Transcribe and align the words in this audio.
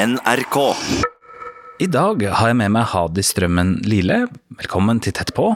NRK. 0.00 0.56
I 1.84 1.86
dag 1.92 2.22
har 2.32 2.48
jeg 2.48 2.56
med 2.56 2.72
meg 2.72 2.86
Hadi 2.88 3.20
Strømmen 3.26 3.74
Lile. 3.84 4.22
Velkommen 4.56 4.96
til 5.04 5.12
Tett 5.12 5.34
på. 5.36 5.50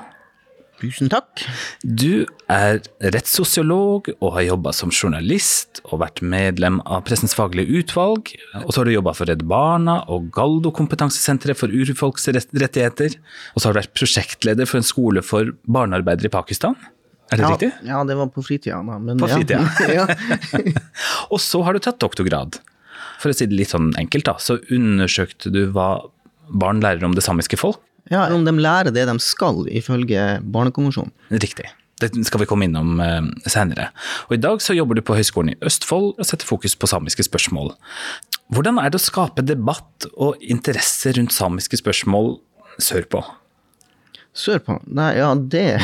Tusen 0.83 1.09
takk. 1.09 1.47
Du 1.81 2.27
er 2.53 2.83
rettssosiolog 3.15 4.11
og 4.19 4.35
har 4.35 4.45
jobba 4.51 4.75
som 4.77 4.93
journalist 4.93 5.81
og 5.87 6.03
vært 6.03 6.21
medlem 6.21 6.83
av 6.85 7.07
Pressens 7.09 7.33
faglige 7.39 7.81
utvalg. 7.81 8.35
Og 8.67 8.69
så 8.69 8.83
har 8.83 8.91
du 8.91 8.93
jobba 8.93 9.15
for 9.17 9.33
Redd 9.33 9.47
Barna 9.49 10.03
og 10.13 10.29
Galdo 10.37 10.75
kompetansesenteret 10.77 11.63
for 11.63 11.73
urfolks 11.73 12.29
rettigheter. 12.35 13.17
Og 13.55 13.63
så 13.63 13.71
har 13.71 13.73
du 13.73 13.81
vært 13.81 13.97
prosjektleder 13.97 14.69
for 14.69 14.83
en 14.83 14.91
skole 14.91 15.25
for 15.25 15.55
barnearbeidere 15.65 16.29
i 16.29 16.37
Pakistan. 16.37 16.77
Er 17.33 17.41
det 17.41 17.49
ja, 17.49 17.55
riktig? 17.55 17.73
Ja, 17.89 18.05
det 18.05 18.21
var 18.21 18.29
på 18.35 18.45
fritida. 18.45 18.85
Da, 18.85 19.01
men 19.01 19.25
På 19.25 19.33
fritida. 19.33 19.65
Ja. 19.89 20.05
Og 21.33 21.41
så 21.41 21.65
har 21.65 21.73
du 21.73 21.81
tatt 21.89 22.03
doktorgrad. 22.05 22.61
For 23.25 23.33
å 23.33 23.37
si 23.37 23.49
det 23.49 23.57
litt 23.57 23.73
sånn 23.73 23.95
enkelt, 23.97 24.27
da, 24.29 24.37
så 24.37 24.59
undersøkte 24.69 25.49
du 25.49 25.63
hva 25.73 26.05
barn 26.53 26.83
lærer 26.85 27.07
om 27.09 27.15
det 27.17 27.25
samiske 27.25 27.57
folk. 27.57 27.81
ja, 28.13 28.27
om 28.29 28.45
de 28.45 28.53
lærer 28.53 28.93
det 28.93 29.07
de 29.09 29.15
skal 29.25 29.65
ifølge 29.73 30.43
Barnekonvensjonen. 30.45 31.15
Riktig. 31.33 31.71
Det 32.03 32.11
skal 32.27 32.43
vi 32.43 32.49
komme 32.51 32.67
innom 32.69 32.99
uh, 33.01 33.25
senere. 33.49 33.89
Og 34.29 34.37
I 34.37 34.43
dag 34.43 34.61
så 34.61 34.77
jobber 34.77 34.99
du 34.99 35.03
på 35.07 35.17
Høgskolen 35.17 35.55
i 35.55 35.61
Østfold 35.65 36.19
og 36.19 36.27
setter 36.29 36.45
fokus 36.45 36.75
på 36.77 36.91
samiske 36.91 37.25
spørsmål. 37.25 37.73
Hvordan 38.53 38.83
er 38.83 38.93
det 38.93 39.01
å 39.01 39.07
skape 39.07 39.47
debatt 39.47 40.09
og 40.13 40.43
interesse 40.43 41.15
rundt 41.17 41.33
samiske 41.33 41.81
spørsmål 41.81 42.35
sørpå? 42.83 43.23
Sørpå? 44.37 44.83
Nei, 44.91 45.15
ja, 45.17 45.31
det 45.39 45.79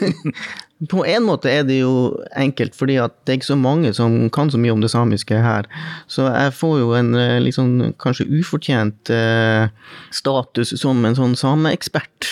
På 0.88 1.02
en 1.04 1.26
måte 1.28 1.50
er 1.52 1.66
det 1.68 1.82
jo 1.82 2.22
enkelt, 2.40 2.72
fordi 2.78 2.96
at 3.02 3.12
det 3.26 3.32
er 3.32 3.38
ikke 3.40 3.50
så 3.50 3.56
mange 3.60 3.90
som 3.92 4.14
kan 4.32 4.48
så 4.48 4.56
mye 4.56 4.72
om 4.72 4.80
det 4.80 4.88
samiske 4.92 5.36
her. 5.36 5.68
Så 6.08 6.24
jeg 6.24 6.54
får 6.56 6.78
jo 6.80 6.94
en 6.96 7.10
liksom, 7.44 7.74
kanskje 8.00 8.24
ufortjent 8.40 9.12
eh, 9.12 9.68
status 10.14 10.72
som 10.80 11.04
en 11.04 11.18
sånn 11.18 11.36
sameekspert. 11.36 12.30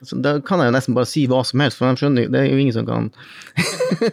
Så 0.00 0.16
da 0.24 0.38
kan 0.40 0.62
jeg 0.62 0.70
jo 0.70 0.76
nesten 0.78 0.96
bare 0.96 1.10
si 1.10 1.26
hva 1.28 1.42
som 1.44 1.60
helst, 1.60 1.76
for 1.76 1.90
de 1.90 2.00
skjønner 2.00 2.32
Det 2.32 2.40
er 2.40 2.48
jo 2.48 2.62
ingen 2.62 2.76
som 2.78 2.88
kan 2.88 3.10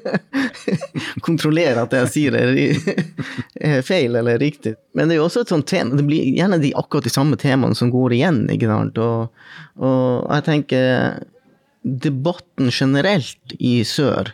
kontrollere 1.27 1.85
at 1.85 1.93
det 1.93 2.03
jeg 2.03 2.13
sier 2.17 2.37
er, 2.39 2.53
er 3.71 3.87
feil 3.87 4.19
eller 4.19 4.41
riktig. 4.41 4.75
Men 4.97 5.07
det 5.07 5.15
er 5.15 5.21
jo 5.21 5.29
også 5.29 5.45
et 5.45 5.55
sånt 5.55 5.69
tema, 5.69 5.95
det 5.95 6.07
blir 6.07 6.27
gjerne 6.35 6.59
de, 6.59 6.75
akkurat 6.75 7.07
de 7.07 7.13
samme 7.13 7.39
temaene 7.39 7.77
som 7.77 7.91
går 7.93 8.19
igjen, 8.19 8.43
ikke 8.51 8.67
sant. 8.67 8.99
Og, 8.99 9.49
og 9.79 10.27
jeg 10.35 10.47
tenker 10.51 11.23
debatten 11.83 12.71
generelt 12.71 13.55
i 13.59 13.81
sør, 13.87 14.33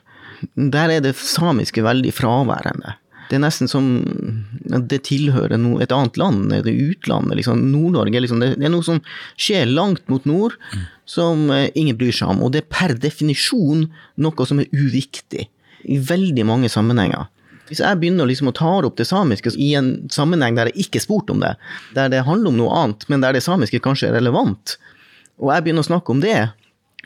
der 0.55 0.91
er 0.91 1.03
det 1.03 1.15
samiske 1.19 1.83
veldig 1.85 2.11
fraværende. 2.15 2.97
Det 3.29 3.37
er 3.37 3.43
nesten 3.45 3.69
som 3.71 3.85
det 4.89 4.99
tilhører 5.07 5.57
no, 5.57 5.77
et 5.81 5.93
annet 5.95 6.17
land, 6.19 6.51
det 6.65 6.73
utlandet. 6.73 7.39
Liksom. 7.39 7.61
Nord-Norge 7.71 8.21
liksom, 8.21 8.43
det, 8.43 8.51
er 8.59 8.73
noe 8.73 8.85
som 8.85 8.99
skjer 9.39 9.69
langt 9.71 10.03
mot 10.11 10.25
nord, 10.29 10.57
som 11.09 11.47
eh, 11.53 11.69
ingen 11.79 11.97
bryr 11.97 12.13
seg 12.15 12.33
om. 12.35 12.43
Og 12.45 12.53
det 12.53 12.63
er 12.63 12.73
per 12.73 12.95
definisjon 12.99 13.87
noe 14.21 14.49
som 14.49 14.61
er 14.61 14.69
uviktig 14.75 15.47
i 15.83 15.99
veldig 15.99 16.45
mange 16.47 16.71
sammenhenger. 16.71 17.29
Hvis 17.71 17.81
jeg 17.81 17.99
begynner 17.99 18.27
liksom 18.27 18.51
å 18.51 18.55
ta 18.55 18.73
opp 18.83 18.99
det 18.99 19.07
samiske 19.07 19.53
i 19.55 19.71
en 19.79 19.93
sammenheng 20.11 20.57
der 20.59 20.69
jeg 20.69 20.85
ikke 20.85 20.99
er 20.99 21.05
spurt 21.05 21.31
om 21.31 21.39
det, 21.41 21.55
der 21.95 22.11
det 22.11 22.25
handler 22.27 22.51
om 22.51 22.59
noe 22.59 22.75
annet, 22.83 23.07
men 23.09 23.23
der 23.23 23.35
det 23.35 23.43
samiske 23.45 23.79
kanskje 23.83 24.11
er 24.11 24.17
relevant, 24.19 24.75
og 25.41 25.49
jeg 25.55 25.65
begynner 25.65 25.85
å 25.85 25.87
snakke 25.87 26.13
om 26.13 26.21
det, 26.21 26.51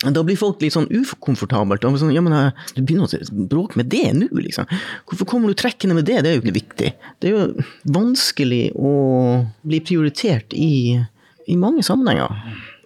da 0.05 0.21
blir 0.21 0.37
folk 0.37 0.61
litt 0.61 0.75
sånn 0.75 0.89
ukomfortabelt. 0.93 1.85
Og 1.87 1.97
sånn, 1.97 2.13
ja, 2.13 2.21
men 2.21 2.35
eh, 2.37 2.65
Du 2.75 2.83
begynner 2.83 3.09
å 3.09 3.47
bråke 3.49 3.79
med 3.79 3.89
det 3.89 4.11
nå, 4.13 4.29
liksom. 4.29 4.69
Hvorfor 5.09 5.29
kommer 5.29 5.49
du 5.49 5.57
trekkende 5.57 5.97
med 5.97 6.05
det? 6.05 6.19
Det 6.21 6.29
er 6.29 6.37
jo 6.37 6.43
ikke 6.43 6.59
viktig. 6.59 6.91
Det 7.17 7.29
er 7.29 7.33
jo 7.33 7.67
vanskelig 7.95 8.63
å 8.77 8.91
bli 9.65 9.81
prioritert 9.81 10.53
i, 10.53 11.01
i 11.49 11.57
mange 11.57 11.85
sammenhenger. 11.85 12.29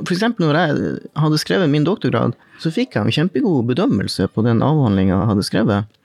Eksempel 0.01 0.47
når 0.47 0.59
jeg 0.61 0.93
hadde 1.19 1.41
skrevet 1.43 1.73
min 1.73 1.87
doktorgrad, 1.87 2.37
så 2.63 2.71
fikk 2.71 2.95
jeg 2.95 3.03
en 3.03 3.17
kjempegod 3.19 3.67
bedømmelse 3.73 4.29
på 4.31 4.45
den 4.47 4.63
avhandlinga 4.63 5.17
jeg 5.17 5.31
hadde 5.33 5.47
skrevet. 5.49 5.97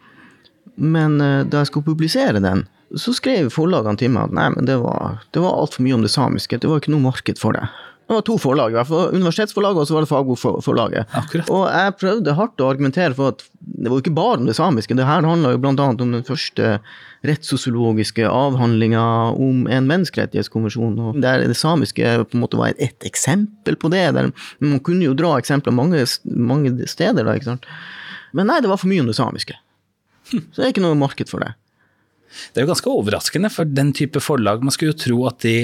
Men 0.74 1.20
eh, 1.22 1.44
da 1.46 1.62
jeg 1.62 1.70
skulle 1.70 1.92
publisere 1.92 2.42
den, 2.42 2.66
så 2.98 3.14
skrev 3.14 3.48
forlagene 3.54 3.98
til 3.98 4.10
meg 4.14 4.28
at 4.28 4.34
nei, 4.34 4.50
men 4.54 4.66
det 4.66 4.80
var, 4.82 5.20
det 5.34 5.42
var 5.42 5.54
altfor 5.54 5.86
mye 5.86 5.96
om 5.96 6.02
det 6.02 6.10
samiske. 6.10 6.58
Det 6.58 6.70
var 6.70 6.82
ikke 6.82 6.94
noe 6.94 7.06
marked 7.06 7.38
for 7.38 7.54
det. 7.54 7.66
Det 8.06 8.14
var 8.14 8.22
to 8.22 8.36
forlag, 8.38 8.70
i 8.70 8.76
hvert 8.76 8.86
fall 8.86 9.16
universitetsforlaget 9.16 9.80
og 9.82 9.88
så 9.88 9.96
var 9.96 10.04
det 10.04 10.10
fagbokforlaget. 10.12 11.14
Og 11.50 11.64
jeg 11.66 11.94
prøvde 11.98 12.34
hardt 12.38 12.62
å 12.62 12.68
argumentere 12.70 13.16
for 13.18 13.34
at 13.34 13.42
det 13.58 13.90
var 13.90 13.98
jo 13.98 14.04
ikke 14.04 14.14
bare 14.14 14.36
om 14.38 14.46
det 14.46 14.54
samiske. 14.54 14.94
Det 14.94 15.08
her 15.08 15.26
handla 15.26 15.50
jo 15.56 15.60
bl.a. 15.64 15.72
om 15.74 15.98
den 15.98 16.22
første 16.26 16.76
rettssosiologiske 17.26 18.28
avhandlinga 18.30 19.02
om 19.34 19.66
en 19.66 19.90
menneskerettighetskonvensjon. 19.90 20.94
og 21.02 21.18
Der 21.24 21.42
det 21.50 21.58
samiske 21.58 22.12
på 22.30 22.38
en 22.38 22.44
måte 22.44 22.60
var 22.60 22.78
et 22.78 23.08
eksempel 23.08 23.74
på 23.74 23.90
det. 23.90 24.04
Der 24.14 24.30
man 24.62 24.78
kunne 24.86 25.08
jo 25.08 25.16
dra 25.18 25.34
eksempler 25.40 25.74
mange, 25.74 26.04
mange 26.30 26.76
steder. 26.86 27.26
da, 27.26 27.34
ikke 27.34 27.50
sant? 27.50 27.66
Men 28.36 28.46
nei, 28.52 28.60
det 28.62 28.70
var 28.70 28.78
for 28.78 28.92
mye 28.92 29.02
om 29.02 29.10
det 29.10 29.18
samiske. 29.18 29.58
Så 30.30 30.60
det 30.60 30.68
er 30.68 30.74
ikke 30.76 30.86
noe 30.86 30.98
marked 30.98 31.30
for 31.32 31.42
det. 31.42 31.56
Det 32.52 32.60
er 32.60 32.66
jo 32.66 32.70
ganske 32.70 32.92
overraskende 32.92 33.50
for 33.50 33.66
den 33.66 33.90
type 33.96 34.22
forlag. 34.22 34.62
Man 34.62 34.74
skulle 34.74 34.94
jo 34.94 35.02
tro 35.02 35.20
at 35.26 35.42
de 35.42 35.56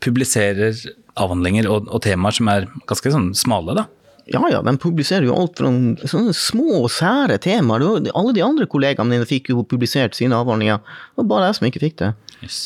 publiserer 0.00 0.74
avhandlinger 1.18 1.68
og, 1.70 1.88
og 1.90 2.02
temaer 2.04 2.36
som 2.36 2.50
er 2.52 2.68
ganske 2.90 3.14
sånn 3.14 3.32
smale, 3.38 3.76
da. 3.78 3.86
Ja 4.30 4.42
ja, 4.52 4.60
de 4.62 4.76
publiserer 4.78 5.26
jo 5.26 5.34
alt 5.34 5.58
fra 5.58 5.70
sånne 6.12 6.34
små, 6.36 6.84
og 6.84 6.90
sære 6.94 7.40
temaer. 7.42 7.82
Alle 8.14 8.34
de 8.36 8.44
andre 8.46 8.68
kollegaene 8.70 9.10
mine 9.10 9.26
fikk 9.26 9.50
jo 9.50 9.64
publisert 9.66 10.14
sine 10.18 10.38
avhandlinger, 10.38 10.78
og 11.18 11.26
bare 11.30 11.48
jeg 11.48 11.58
som 11.58 11.66
ikke 11.70 11.82
fikk 11.82 11.98
det. 12.02 12.12
Yes. 12.44 12.60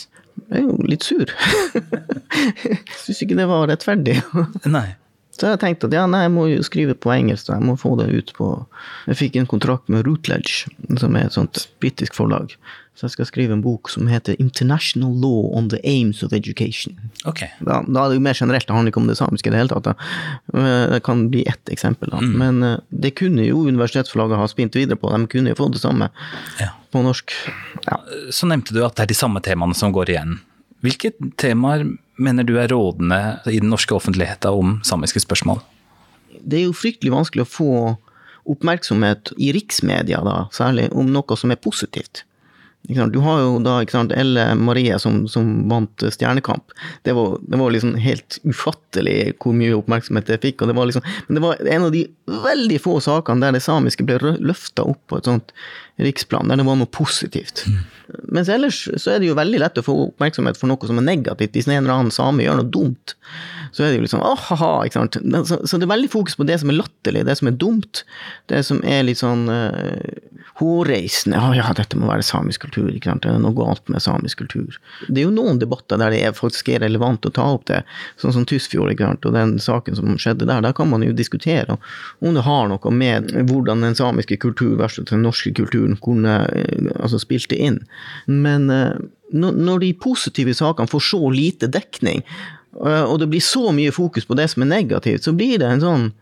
Jeg 0.50 0.60
er 0.60 0.66
jo 0.66 0.77
litt 0.84 1.06
sur. 1.06 1.31
Syns 3.05 3.22
ikke 3.25 3.38
det 3.38 3.49
var 3.49 3.69
rettferdig. 3.71 4.19
Nei. 4.69 4.91
Så 5.34 5.50
jeg 5.50 5.61
tenkte 5.62 5.88
at 5.88 5.97
ja, 5.97 6.05
nei, 6.11 6.25
jeg 6.26 6.32
må 6.34 6.44
jo 6.47 6.62
skrive 6.66 6.94
på 6.94 7.11
engelsk, 7.11 7.49
jeg 7.50 7.65
må 7.65 7.75
få 7.81 7.97
det 7.99 8.06
ut 8.12 8.31
på 8.37 8.53
Jeg 9.09 9.19
fikk 9.19 9.38
en 9.41 9.49
kontrakt 9.50 9.91
med 9.91 10.05
Rootledge, 10.06 10.71
som 11.00 11.16
er 11.19 11.26
et 11.26 11.34
sånt 11.34 11.65
britisk 11.82 12.15
forlag. 12.15 12.55
Så 12.94 13.09
jeg 13.09 13.10
skal 13.16 13.27
skrive 13.27 13.53
en 13.56 13.62
bok 13.62 13.88
som 13.91 14.06
heter 14.06 14.37
'International 14.38 15.10
Law 15.19 15.50
on 15.59 15.69
the 15.69 15.81
Aims 15.82 16.22
of 16.22 16.31
Education'. 16.32 16.94
Ok. 17.27 17.43
Da, 17.60 17.82
da 17.82 18.05
er 18.05 18.09
det 18.09 18.19
jo 18.21 18.22
mer 18.22 18.34
generelt, 18.38 18.66
det 18.69 18.75
handler 18.75 18.93
ikke 18.93 19.00
om 19.03 19.09
det 19.09 19.16
samiske 19.19 19.49
i 19.49 19.50
det 19.50 19.59
hele 19.59 19.69
tatt. 19.69 19.84
Da. 19.84 19.94
Det 20.94 21.03
kan 21.03 21.28
bli 21.31 21.43
ett 21.49 21.69
eksempel, 21.75 22.10
da. 22.10 22.21
Men 22.21 22.62
uh, 22.62 22.78
det 22.91 23.16
kunne 23.19 23.43
jo 23.43 23.65
universitetsforlaget 23.66 24.38
ha 24.38 24.47
spint 24.47 24.77
videre 24.78 24.97
på. 24.97 25.10
De 25.10 25.27
kunne 25.27 25.50
jo 25.50 25.59
fått 25.59 25.72
det 25.75 25.82
samme 25.82 26.10
Ja. 26.60 26.71
på 26.93 27.03
norsk. 27.03 27.32
Ja. 27.87 27.99
Så 28.31 28.47
nevnte 28.47 28.72
du 28.75 28.84
at 28.84 28.94
det 28.94 29.03
er 29.03 29.06
de 29.06 29.15
samme 29.19 29.43
temaene 29.43 29.75
som 29.75 29.93
går 29.93 30.15
igjen. 30.15 30.38
Hvilke 30.84 31.11
temaer 31.37 31.99
mener 32.16 32.44
du 32.44 32.59
er 32.61 32.69
rådende 32.69 33.41
i 33.50 33.59
den 33.59 33.71
norske 33.71 33.94
offentligheten 33.97 34.50
om 34.55 34.81
samiske 34.84 35.19
spørsmål? 35.19 35.62
Det 36.47 36.61
er 36.61 36.65
jo 36.69 36.72
fryktelig 36.76 37.11
vanskelig 37.11 37.43
å 37.43 37.50
få 37.50 37.71
oppmerksomhet 38.47 39.32
i 39.41 39.50
riksmedia, 39.56 40.21
da, 40.22 40.49
særlig, 40.53 40.91
om 40.93 41.09
noe 41.11 41.37
som 41.41 41.50
er 41.50 41.56
positivt. 41.56 42.22
Du 42.89 43.19
har 43.25 43.39
jo 43.41 43.61
da 43.65 43.78
ikke 43.81 43.95
sant, 43.95 44.12
Elle 44.12 44.43
Marie 44.61 44.99
som, 45.00 45.22
som 45.31 45.47
vant 45.71 46.05
Stjernekamp. 46.05 46.75
Det 47.06 47.15
var, 47.17 47.39
det 47.41 47.56
var, 47.56 47.72
liksom 47.72 47.95
helt 47.97 48.37
ufattelig 48.45 49.17
hvor 49.41 49.56
mye 49.56 49.78
oppmerksomhet 49.78 50.28
det 50.28 50.43
fikk. 50.43 50.61
og 50.61 50.69
det 50.69 50.77
var 50.77 50.91
liksom, 50.91 51.06
Men 51.27 51.39
det 51.39 51.44
var 51.47 51.62
en 51.77 51.87
av 51.89 51.94
de 51.94 52.05
veldig 52.44 52.81
få 52.84 52.99
sakene 53.05 53.41
der 53.41 53.56
det 53.56 53.65
samiske 53.65 54.05
ble 54.05 54.37
løfta 54.37 54.84
opp 54.93 55.00
på 55.09 55.21
et 55.21 55.31
sånt 55.31 55.55
riksplan, 56.03 56.49
der 56.50 56.59
det 56.59 56.66
var 56.66 56.78
noe 56.81 56.91
positivt. 56.91 57.65
Mm. 57.71 57.82
Mens 58.34 58.50
ellers 58.53 58.82
så 59.00 59.15
er 59.15 59.22
det 59.22 59.28
jo 59.31 59.37
veldig 59.38 59.60
lett 59.62 59.78
å 59.81 59.84
få 59.84 59.94
oppmerksomhet 60.09 60.59
for 60.59 60.71
noe 60.71 60.88
som 60.88 60.99
er 61.00 61.06
negativt. 61.06 61.55
Hvis 61.56 61.69
en 61.71 61.78
eller 61.78 61.94
annen 61.94 62.15
same 62.15 62.44
gjør 62.44 62.60
noe 62.60 62.72
dumt, 62.75 63.15
så 63.75 63.84
er 63.84 63.93
det 63.93 63.99
jo 63.99 64.05
liksom 64.05 64.22
åh, 64.22 64.43
ha-ha, 64.50 64.72
ikke 64.87 65.00
sant. 65.00 65.19
Så, 65.49 65.59
så, 65.65 65.78
det 65.78 65.87
er 65.87 65.94
veldig 65.94 66.10
fokus 66.12 66.37
på 66.38 66.47
det 66.47 66.60
som 66.62 66.71
er 66.71 66.78
latterlig, 66.78 67.25
det 67.27 67.38
som 67.41 67.50
er 67.50 67.56
dumt, 67.59 68.05
det 68.53 68.60
som 68.66 68.82
er 68.87 69.06
litt 69.06 69.22
sånn 69.22 69.49
uh, 69.50 70.44
hårreisende. 70.60 71.41
Å 71.41 71.55
ja, 71.56 71.66
dette 71.75 71.99
må 71.99 72.11
være 72.11 72.26
samisk 72.26 72.66
kultur, 72.66 72.91
ikke 72.93 73.11
sant. 73.11 73.25
Det 73.25 73.32
er 73.32 73.41
noe 73.43 73.56
galt 73.56 73.88
med 73.91 74.05
samisk 74.05 74.44
kultur. 74.44 74.78
Det 75.09 75.22
er 75.22 75.26
jo 75.26 75.34
noen 75.34 75.59
debatter 75.62 75.99
der 76.00 76.15
det 76.15 76.21
er 76.28 76.37
faktisk 76.37 76.71
er 76.71 76.84
relevant 76.84 77.26
å 77.26 77.32
ta 77.34 77.49
opp 77.56 77.67
det, 77.70 77.81
sånn 78.20 78.37
som 78.37 78.46
Tysfjord, 78.49 78.93
ikke 78.94 79.08
sant. 79.08 79.26
Og 79.26 79.35
den 79.35 79.56
saken 79.62 79.99
som 79.99 80.14
skjedde 80.20 80.46
der, 80.50 80.62
der 80.62 80.76
kan 80.76 80.91
man 80.93 81.06
jo 81.06 81.14
diskutere 81.17 81.79
om 82.20 82.37
det 82.37 82.44
har 82.46 82.69
noe 82.70 82.94
med 82.94 83.32
hvordan 83.49 83.82
den 83.82 83.99
samiske 83.99 84.38
kultur 84.44 84.76
versus 84.79 85.08
den 85.11 85.25
norske 85.26 85.50
kulturen 85.84 85.96
kunne 86.00 86.48
altså 87.00 87.19
spilte 87.19 87.56
inn. 87.56 87.84
Men 88.26 88.70
uh, 88.70 88.96
når 89.32 89.81
de 89.81 89.94
positive 89.94 90.54
sakene 90.54 90.88
får 90.88 91.00
så 91.10 91.31
lite 91.31 91.66
dekning, 91.66 92.22
og 92.75 93.20
det 93.20 93.28
blir 93.31 93.40
så 93.40 93.72
mye 93.72 93.92
fokus 93.92 94.26
på 94.26 94.34
det 94.34 94.48
som 94.50 94.62
er 94.62 94.66
negativt, 94.66 95.25
så 95.25 95.32
blir 95.32 95.58
det 95.58 95.66
en 95.69 95.81
sånn 95.81 96.12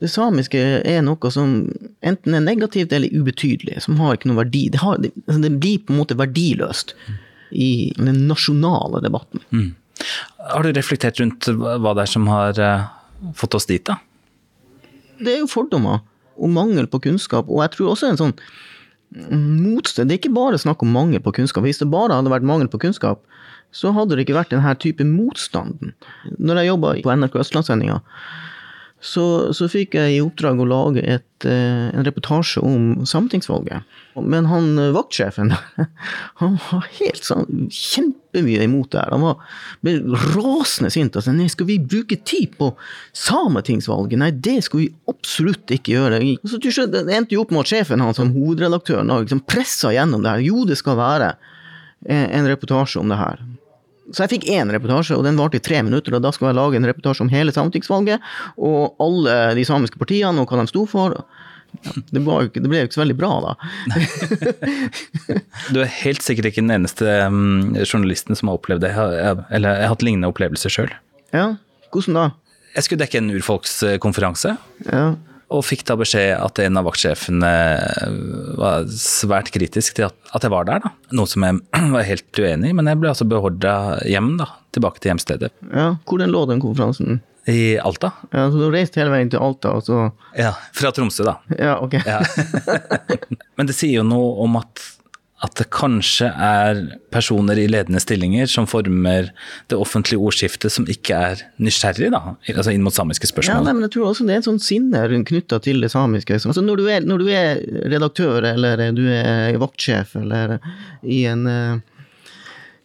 Det 0.00 0.06
samiske 0.06 0.58
er 0.86 1.02
noe 1.02 1.30
som 1.30 1.72
enten 2.06 2.34
er 2.34 2.40
negativt 2.40 2.92
eller 2.92 3.10
ubetydelig, 3.10 3.80
som 3.82 3.96
har 3.98 4.14
ikke 4.14 4.28
noe 4.28 4.44
verdi. 4.44 4.68
Det, 4.70 4.78
har, 4.78 4.94
det, 5.02 5.10
det 5.26 5.50
blir 5.58 5.80
på 5.82 5.90
en 5.90 5.98
måte 5.98 6.14
verdiløst 6.14 6.94
i 7.50 7.90
den 7.96 8.28
nasjonale 8.28 9.00
debatten. 9.02 9.42
Mm. 9.50 9.74
Har 10.52 10.62
du 10.62 10.70
reflektert 10.70 11.18
rundt 11.18 11.50
hva 11.50 11.96
det 11.98 12.04
er 12.04 12.12
som 12.12 12.30
har 12.30 12.60
fått 13.34 13.58
oss 13.58 13.66
dit, 13.66 13.82
da? 13.90 13.98
Det 15.18 15.34
er 15.34 15.42
jo 15.42 15.50
fordommer 15.50 15.98
og 16.38 16.54
mangel 16.54 16.86
på 16.86 17.02
kunnskap, 17.02 17.50
og 17.50 17.64
jeg 17.64 17.74
tror 17.74 17.92
også 17.92 18.12
en 18.12 18.20
sånn 18.20 18.36
motstand. 19.10 20.08
Det 20.08 20.16
er 20.16 20.20
ikke 20.22 20.34
bare 20.36 20.60
snakk 20.60 20.82
om 20.84 20.92
mangel 20.92 21.22
på 21.24 21.32
kunnskap. 21.38 21.64
Hvis 21.64 21.80
det 21.80 21.90
bare 21.92 22.16
hadde 22.16 22.32
vært 22.32 22.46
mangel 22.46 22.68
på 22.70 22.80
kunnskap, 22.82 23.22
så 23.72 23.92
hadde 23.92 24.16
det 24.16 24.24
ikke 24.26 24.36
vært 24.38 24.52
denne 24.52 24.74
type 24.80 25.04
motstanden. 25.04 25.94
Når 26.38 26.62
jeg 26.62 26.70
jobba 26.72 26.94
på 27.04 27.16
NRK 27.16 27.40
Østlandssendinga, 27.42 28.00
så, 29.00 29.54
så, 29.54 29.68
fikk 29.70 29.94
jeg 29.94 30.16
i 30.16 30.22
oppdrag 30.22 30.58
å 30.58 30.66
lage 30.66 31.02
et, 31.06 31.44
eh, 31.46 31.86
en 31.94 32.06
reportasje 32.06 32.58
om 32.66 33.04
sametingsvalget. 33.06 33.86
Men 34.18 34.48
han 34.50 34.72
eh, 34.74 34.90
vaktsjefen 34.96 35.52
han 36.40 36.56
var 36.64 36.88
helt 36.96 37.22
sånn 37.22 37.68
kjempemye 37.70 38.66
imot 38.66 38.90
det 38.90 39.04
her. 39.04 39.14
Han 39.14 39.22
var, 39.22 39.44
ble 39.86 39.94
rasende 40.34 40.90
sint 40.90 41.14
og 41.14 41.22
sa 41.22 41.34
nei, 41.36 41.46
skal 41.52 41.70
vi 41.70 41.78
bruke 41.78 42.18
tid 42.26 42.56
på 42.58 42.72
sametingsvalget? 43.14 44.18
Nei, 44.18 44.32
det 44.34 44.56
skal 44.66 44.82
vi 44.82 44.90
absolutt 45.10 45.70
ikke 45.78 45.94
gjøre. 45.94 46.18
Så 46.50 46.58
til 46.58 46.98
endte 46.98 47.38
jo 47.38 47.44
opp 47.44 47.54
med 47.54 47.62
at 47.62 47.74
sjefen 47.76 48.02
hans 48.02 48.18
som 48.18 48.34
hovedredaktør 48.34 49.06
liksom 49.06 49.44
pressa 49.46 49.94
gjennom 49.94 50.26
det 50.26 50.34
her. 50.34 50.46
Jo, 50.48 50.66
det 50.66 50.80
skal 50.82 50.98
være 50.98 51.36
en 52.08 52.46
reportasje 52.46 52.98
om 52.98 53.10
det 53.10 53.18
her. 53.18 53.40
Så 54.14 54.24
jeg 54.24 54.32
fikk 54.36 54.46
én 54.54 54.70
reportasje, 54.72 55.16
og 55.18 55.26
den 55.26 55.38
varte 55.38 55.60
i 55.60 55.64
tre 55.64 55.82
minutter. 55.84 56.16
og 56.16 56.24
Da 56.24 56.32
skulle 56.32 56.52
jeg 56.52 56.58
lage 56.60 56.80
en 56.80 56.88
reportasje 56.88 57.24
om 57.24 57.32
hele 57.32 57.52
sametingsvalget 57.54 58.24
og 58.56 58.96
alle 59.04 59.36
de 59.58 59.66
samiske 59.68 60.00
partiene 60.00 60.40
og 60.40 60.48
hva 60.48 60.62
de 60.62 60.70
sto 60.70 60.86
for. 60.88 61.18
Det, 62.08 62.22
var, 62.24 62.48
det, 62.48 62.64
ble 62.64 62.80
jo 62.80 62.88
ikke 62.88 62.96
så 62.96 63.02
veldig 63.02 63.18
bra, 63.18 63.32
da. 63.44 63.52
du 65.74 65.82
er 65.82 65.96
helt 66.00 66.24
sikkert 66.24 66.48
ikke 66.48 66.64
den 66.64 66.72
eneste 66.78 67.04
um, 67.28 67.76
journalisten 67.84 68.38
som 68.38 68.48
har 68.48 68.56
opplevd 68.56 68.86
det. 68.86 68.94
Jeg, 68.96 69.44
eller 69.52 69.76
jeg 69.76 69.84
har 69.84 69.92
hatt 69.92 70.06
lignende 70.06 70.32
opplevelser 70.32 70.72
sjøl. 70.72 70.94
Ja, 71.36 71.50
hvordan 71.92 72.16
da? 72.16 72.26
Jeg 72.72 72.86
skulle 72.86 73.04
dekke 73.04 73.20
en 73.20 73.32
urfolkskonferanse. 73.36 74.56
Ja 74.88 75.08
og 75.48 75.62
fikk 75.64 75.84
da 75.88 75.94
beskjed 75.96 76.34
at 76.36 76.58
en 76.60 76.76
av 76.76 76.84
vaktsjefene 76.84 77.52
var 78.60 78.84
svært 78.92 79.48
kritisk 79.54 79.96
til 79.96 80.08
at 80.08 80.44
jeg 80.44 80.52
var 80.52 80.66
der. 80.68 80.82
da. 80.84 80.92
Noe 81.16 81.30
som 81.30 81.46
jeg 81.46 81.62
var 81.94 82.04
helt 82.08 82.40
uenig 82.42 82.72
i, 82.72 82.76
men 82.76 82.90
jeg 82.90 83.00
ble 83.00 83.12
altså 83.14 83.26
beordra 83.28 83.74
hjem, 84.04 84.34
da, 84.40 84.50
tilbake 84.76 85.00
til 85.00 85.12
hjemstedet. 85.14 85.50
Ja, 85.72 85.94
Hvordan 86.08 86.34
lå 86.34 86.44
den 86.50 86.60
konferansen? 86.64 87.22
I 87.48 87.78
Alta. 87.80 88.10
Ja, 88.28 88.50
Så 88.52 88.60
du 88.60 88.66
reiste 88.74 89.00
hele 89.00 89.14
veien 89.14 89.30
til 89.32 89.40
Alta? 89.40 89.72
og 89.78 89.86
så... 89.86 90.10
Ja, 90.36 90.50
fra 90.76 90.90
Tromsø, 90.92 91.24
da. 91.24 91.38
Ja, 91.56 91.78
ok. 91.80 91.96
Ja. 92.04 92.18
men 93.56 93.70
det 93.70 93.76
sier 93.78 94.02
jo 94.02 94.04
noe 94.04 94.34
om 94.44 94.58
at 94.60 94.84
at 95.44 95.54
det 95.60 95.68
kanskje 95.70 96.26
er 96.34 96.80
personer 97.14 97.58
i 97.60 97.68
ledende 97.70 98.00
stillinger 98.02 98.48
som 98.50 98.66
former 98.66 99.28
det 99.70 99.78
offentlige 99.78 100.18
ordskiftet 100.18 100.74
som 100.74 100.88
ikke 100.90 101.14
er 101.28 101.44
nysgjerrig 101.62 102.10
da, 102.10 102.34
altså 102.50 102.74
inn 102.74 102.82
mot 102.82 102.94
samiske 102.94 103.30
spørsmål. 103.30 103.60
Ja, 103.60 103.66
nei, 103.68 103.76
men 103.76 103.86
jeg 103.86 103.94
tror 103.94 104.08
også 104.10 104.26
det 104.26 104.34
er 104.34 104.42
et 104.42 104.48
sånt 104.48 104.66
sinne 104.66 105.04
knytta 105.30 105.60
til 105.62 105.84
det 105.84 105.92
samiske. 105.94 106.40
Altså 106.40 106.64
når, 106.64 106.82
du 106.82 106.90
er, 106.90 107.06
når, 107.06 107.22
du 107.22 107.30
er, 107.30 107.62
redaktør 107.92 108.48
eller 108.50 108.82
du 108.96 109.04
er 109.14 109.60
vaktsjef 109.62 110.16
eller 110.18 110.58
i 111.06 111.22
en 111.30 111.46
uh, 111.46 111.97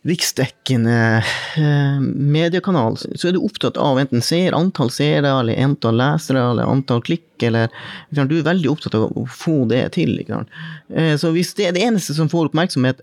riksdekkende 0.03 1.23
eh, 1.55 2.00
mediekanal, 2.01 2.97
så 3.00 3.29
er 3.29 3.35
du 3.35 3.44
opptatt 3.44 3.77
av 3.79 4.01
enten 4.01 4.23
ser, 4.23 4.55
antall 4.55 4.91
seere, 4.91 5.29
eller 5.31 5.59
antall 5.63 5.95
lesere, 5.95 6.41
eller 6.51 6.67
antall 6.67 7.00
klikk, 7.05 7.27
eller 7.44 7.71
Du 8.11 8.35
er 8.38 8.44
veldig 8.44 8.69
opptatt 8.71 8.97
av 9.00 9.07
å 9.15 9.23
få 9.27 9.63
det 9.71 9.85
til. 9.95 10.17
Eh, 10.19 11.15
så 11.19 11.31
hvis 11.31 11.53
det 11.55 11.69
er 11.69 11.77
det 11.77 11.85
eneste 11.88 12.15
som 12.17 12.31
får 12.31 12.51
oppmerksomhet, 12.51 13.00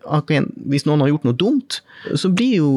hvis 0.68 0.84
noen 0.88 1.00
har 1.00 1.12
gjort 1.14 1.24
noe 1.28 1.40
dumt, 1.40 1.80
så 2.12 2.28
blir 2.28 2.60
jo 2.60 2.72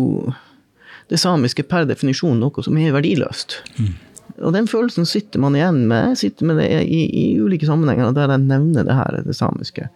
det 1.11 1.19
samiske 1.19 1.65
per 1.67 1.83
definisjon 1.89 2.39
noe 2.39 2.63
som 2.63 2.79
er 2.79 2.95
verdiløst. 2.95 3.59
Mm. 3.75 3.91
Og 4.39 4.53
den 4.55 4.69
følelsen 4.71 5.05
sitter 5.05 5.43
man 5.43 5.55
igjen 5.57 5.83
med. 5.91 6.15
Sitter 6.17 6.47
med 6.47 6.57
det 6.61 6.69
i, 6.87 7.03
i 7.05 7.25
ulike 7.43 7.67
sammenhenger 7.67 8.15
der 8.15 8.31
jeg 8.31 8.47
nevner 8.47 8.87
det 8.87 8.95
her, 8.97 9.19
det 9.27 9.35
samiske. 9.37 9.89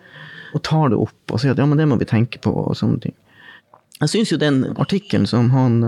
Og 0.52 0.64
tar 0.68 0.92
det 0.92 1.00
opp 1.00 1.34
og 1.34 1.42
sier 1.42 1.56
at 1.56 1.62
ja, 1.62 1.66
men 1.68 1.80
det 1.80 1.88
må 1.90 1.98
vi 2.00 2.08
tenke 2.10 2.44
på, 2.44 2.52
og 2.52 2.76
sånne 2.78 3.08
ting. 3.08 3.16
Jeg 4.02 4.14
syns 4.14 4.32
jo 4.34 4.38
den 4.42 4.62
artikkelen 4.78 5.26
som 5.30 5.50
han, 5.56 5.80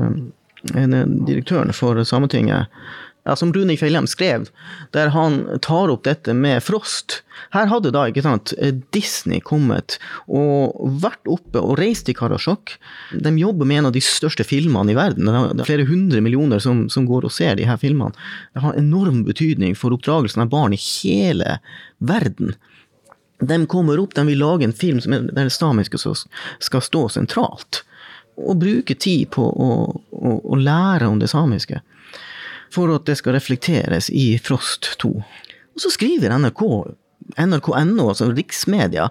den 0.73 1.25
direktøren 1.27 1.73
for 1.75 2.01
Sametinget, 2.03 2.71
ja, 3.29 3.35
som 3.35 3.51
Rune 3.53 3.75
Fjellheim 3.77 4.07
skrev, 4.07 4.47
der 4.95 5.11
han 5.13 5.41
tar 5.61 5.91
opp 5.91 6.05
dette 6.07 6.33
med 6.33 6.63
Frost 6.63 7.19
Her 7.53 7.67
hadde 7.69 7.91
da 7.93 8.05
ikke 8.09 8.23
sant, 8.25 8.53
Disney 8.95 9.41
kommet 9.45 9.97
og 10.25 10.75
vært 11.03 11.29
oppe 11.29 11.61
og 11.61 11.77
reist 11.79 12.07
til 12.07 12.17
Karasjok. 12.17 12.73
De 13.13 13.33
jobber 13.39 13.69
med 13.69 13.81
en 13.81 13.89
av 13.89 13.95
de 13.95 14.01
største 14.03 14.45
filmene 14.47 14.93
i 14.93 14.97
verden. 14.97 15.29
Det 15.29 15.63
er 15.63 15.69
flere 15.69 15.87
hundre 15.89 16.23
millioner 16.25 16.63
som, 16.63 16.87
som 16.91 17.07
går 17.09 17.27
og 17.27 17.33
ser 17.33 17.59
de 17.59 17.67
her 17.69 17.79
filmene. 17.81 18.15
Det 18.53 18.63
har 18.65 18.79
enorm 18.79 19.23
betydning 19.27 19.77
for 19.77 19.95
oppdragelsen 19.95 20.43
av 20.43 20.51
barn 20.51 20.75
i 20.75 20.81
hele 20.81 21.59
verden. 21.97 22.55
De 23.39 23.59
kommer 23.71 24.01
opp, 24.01 24.17
de 24.17 24.25
vil 24.27 24.41
lage 24.41 24.67
en 24.67 24.75
film 24.75 24.99
som 25.03 25.15
der 25.15 25.45
det 25.47 25.55
samiske 25.55 26.01
skal 26.01 26.83
stå 26.83 27.05
sentralt 27.13 27.83
å 28.39 28.55
bruke 28.59 28.95
tid 28.95 29.29
på 29.35 29.43
å, 29.43 29.69
å, 30.11 30.33
å, 30.39 30.57
lære 30.59 31.09
om 31.09 31.19
det 31.21 31.31
samiske. 31.31 31.81
For 32.73 32.91
at 32.93 33.07
det 33.09 33.17
skal 33.19 33.35
reflekteres 33.35 34.09
i 34.13 34.31
Frost 34.43 34.91
2. 35.01 35.11
Og 35.17 35.83
så 35.83 35.91
skriver 35.93 36.35
NRK, 36.37 36.63
NRK.no, 37.39 38.09
altså 38.09 38.29
riksmedia, 38.31 39.09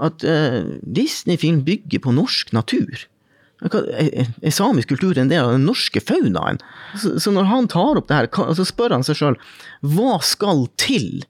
at 0.00 0.24
eh, 0.24 0.60
Disney-film 0.80 1.62
bygger 1.66 2.04
på 2.04 2.14
norsk 2.16 2.52
natur. 2.56 3.06
Er, 3.60 4.28
samisk 4.56 4.94
kultur 4.94 5.18
en 5.20 5.28
del 5.28 5.44
av 5.44 5.54
den 5.56 5.66
norske 5.68 6.00
faunaen? 6.00 6.60
Så, 6.96 7.18
så, 7.20 7.32
når 7.36 7.48
han 7.50 7.68
tar 7.68 8.00
opp 8.00 8.08
det 8.08 8.22
her, 8.22 8.30
så 8.56 8.64
spør 8.68 8.96
han 8.96 9.04
seg 9.04 9.18
sjøl 9.18 9.36
hva 9.84 10.16
skal 10.24 10.64
til 10.80 11.26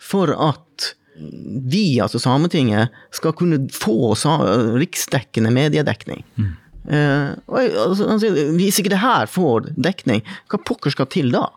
for 0.00 0.32
at 0.32 0.92
vi, 1.16 1.96
altså 2.04 2.20
Sametinget, 2.20 2.92
skal 3.14 3.32
kunne 3.36 3.62
få 3.72 4.12
riksdekkende 4.76 5.52
mediedekning? 5.54 6.24
Mm. 6.36 6.54
Uh, 6.86 7.34
altså, 7.50 8.08
han 8.08 8.20
sier 8.22 8.52
hvis 8.56 8.80
ikke 8.80 8.92
det 8.94 9.02
her 9.02 9.30
får 9.30 9.72
dekning, 9.74 10.22
hva 10.50 10.60
pokker 10.62 10.94
skal 10.94 11.10
til 11.12 11.32
da? 11.34 11.48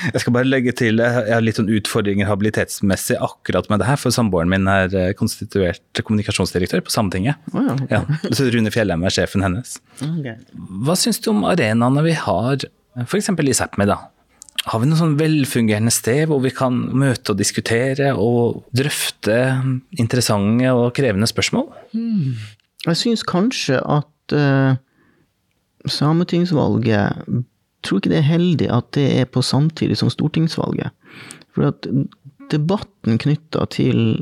Jeg 0.00 0.22
skal 0.22 0.32
bare 0.32 0.48
legge 0.48 0.72
til, 0.76 1.00
jeg 1.02 1.34
har 1.34 1.42
litt 1.42 1.58
sånn 1.58 1.70
utfordringer 1.74 2.28
habilitetsmessig 2.30 3.18
akkurat 3.20 3.66
med 3.72 3.82
det 3.82 3.88
her, 3.88 3.98
for 4.00 4.14
samboeren 4.14 4.50
min 4.52 4.68
er 4.70 4.94
eh, 4.96 5.10
konstituert 5.18 6.00
kommunikasjonsdirektør 6.06 6.84
på 6.86 6.94
Sametinget. 6.94 7.40
Oh, 7.52 7.66
ja, 7.66 7.74
okay. 7.74 8.20
ja, 8.22 8.36
så 8.36 8.46
Rune 8.54 8.72
Fjellheim 8.72 9.04
er 9.04 9.14
sjefen 9.14 9.44
hennes. 9.44 9.76
Okay. 9.98 10.38
Hva 10.86 10.96
syns 10.98 11.20
du 11.20 11.32
om 11.34 11.42
arenaene 11.50 12.06
vi 12.06 12.14
har, 12.16 12.64
f.eks. 13.04 13.32
i 13.34 13.58
Sápmi, 13.58 13.88
da? 13.90 13.98
Har 14.70 14.82
vi 14.82 14.88
noe 14.90 15.00
sånn 15.00 15.18
velfungerende 15.20 15.92
sted 15.94 16.26
hvor 16.28 16.42
vi 16.44 16.52
kan 16.52 16.76
møte 17.00 17.32
og 17.32 17.40
diskutere 17.40 18.12
og 18.20 18.62
drøfte 18.76 19.36
interessante 20.00 20.72
og 20.76 20.90
krevende 20.96 21.28
spørsmål? 21.28 21.70
Hmm. 21.94 22.34
Jeg 22.86 22.96
syns 22.96 23.22
kanskje 23.28 23.80
at 23.84 24.36
uh, 24.36 24.76
sametingsvalget 25.88 27.44
Tror 27.80 27.96
ikke 27.96 28.10
det 28.12 28.18
er 28.18 28.28
heldig 28.28 28.66
at 28.68 28.92
det 28.92 29.06
er 29.22 29.24
på 29.24 29.40
samtidig 29.40 29.96
som 29.96 30.10
stortingsvalget. 30.12 30.92
For 31.56 31.64
at 31.70 31.86
debatten 32.52 33.16
knytta 33.16 33.64
til 33.72 34.20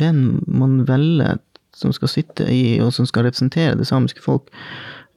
hvem 0.00 0.40
man 0.48 0.88
velger 0.88 1.36
som 1.76 1.92
skal 1.92 2.08
sitte 2.08 2.48
i, 2.48 2.80
og 2.80 2.96
som 2.96 3.04
skal 3.04 3.28
representere 3.28 3.76
det 3.76 3.84
samiske 3.86 4.24
folk, 4.24 4.48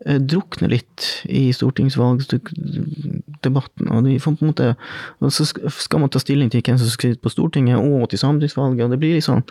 uh, 0.03 0.20
drukner 0.20 0.75
litt 0.75 1.24
i 1.32 1.55
stortingsvalgdebatten. 1.55 3.88
Og, 3.88 4.03
måte, 4.43 4.75
og 5.24 5.32
så 5.32 5.48
skal 5.48 6.03
man 6.03 6.12
ta 6.12 6.20
stilling 6.20 6.51
til 6.51 6.60
hvem 6.67 6.75
som 6.84 6.91
skal 6.91 7.13
sitte 7.13 7.24
på 7.24 7.32
Stortinget, 7.32 7.79
og 7.79 8.12
til 8.12 8.20
sametingsvalget, 8.20 8.84
og 8.84 8.91
det 8.91 9.00
blir 9.00 9.15
litt 9.15 9.32
sånn 9.32 9.48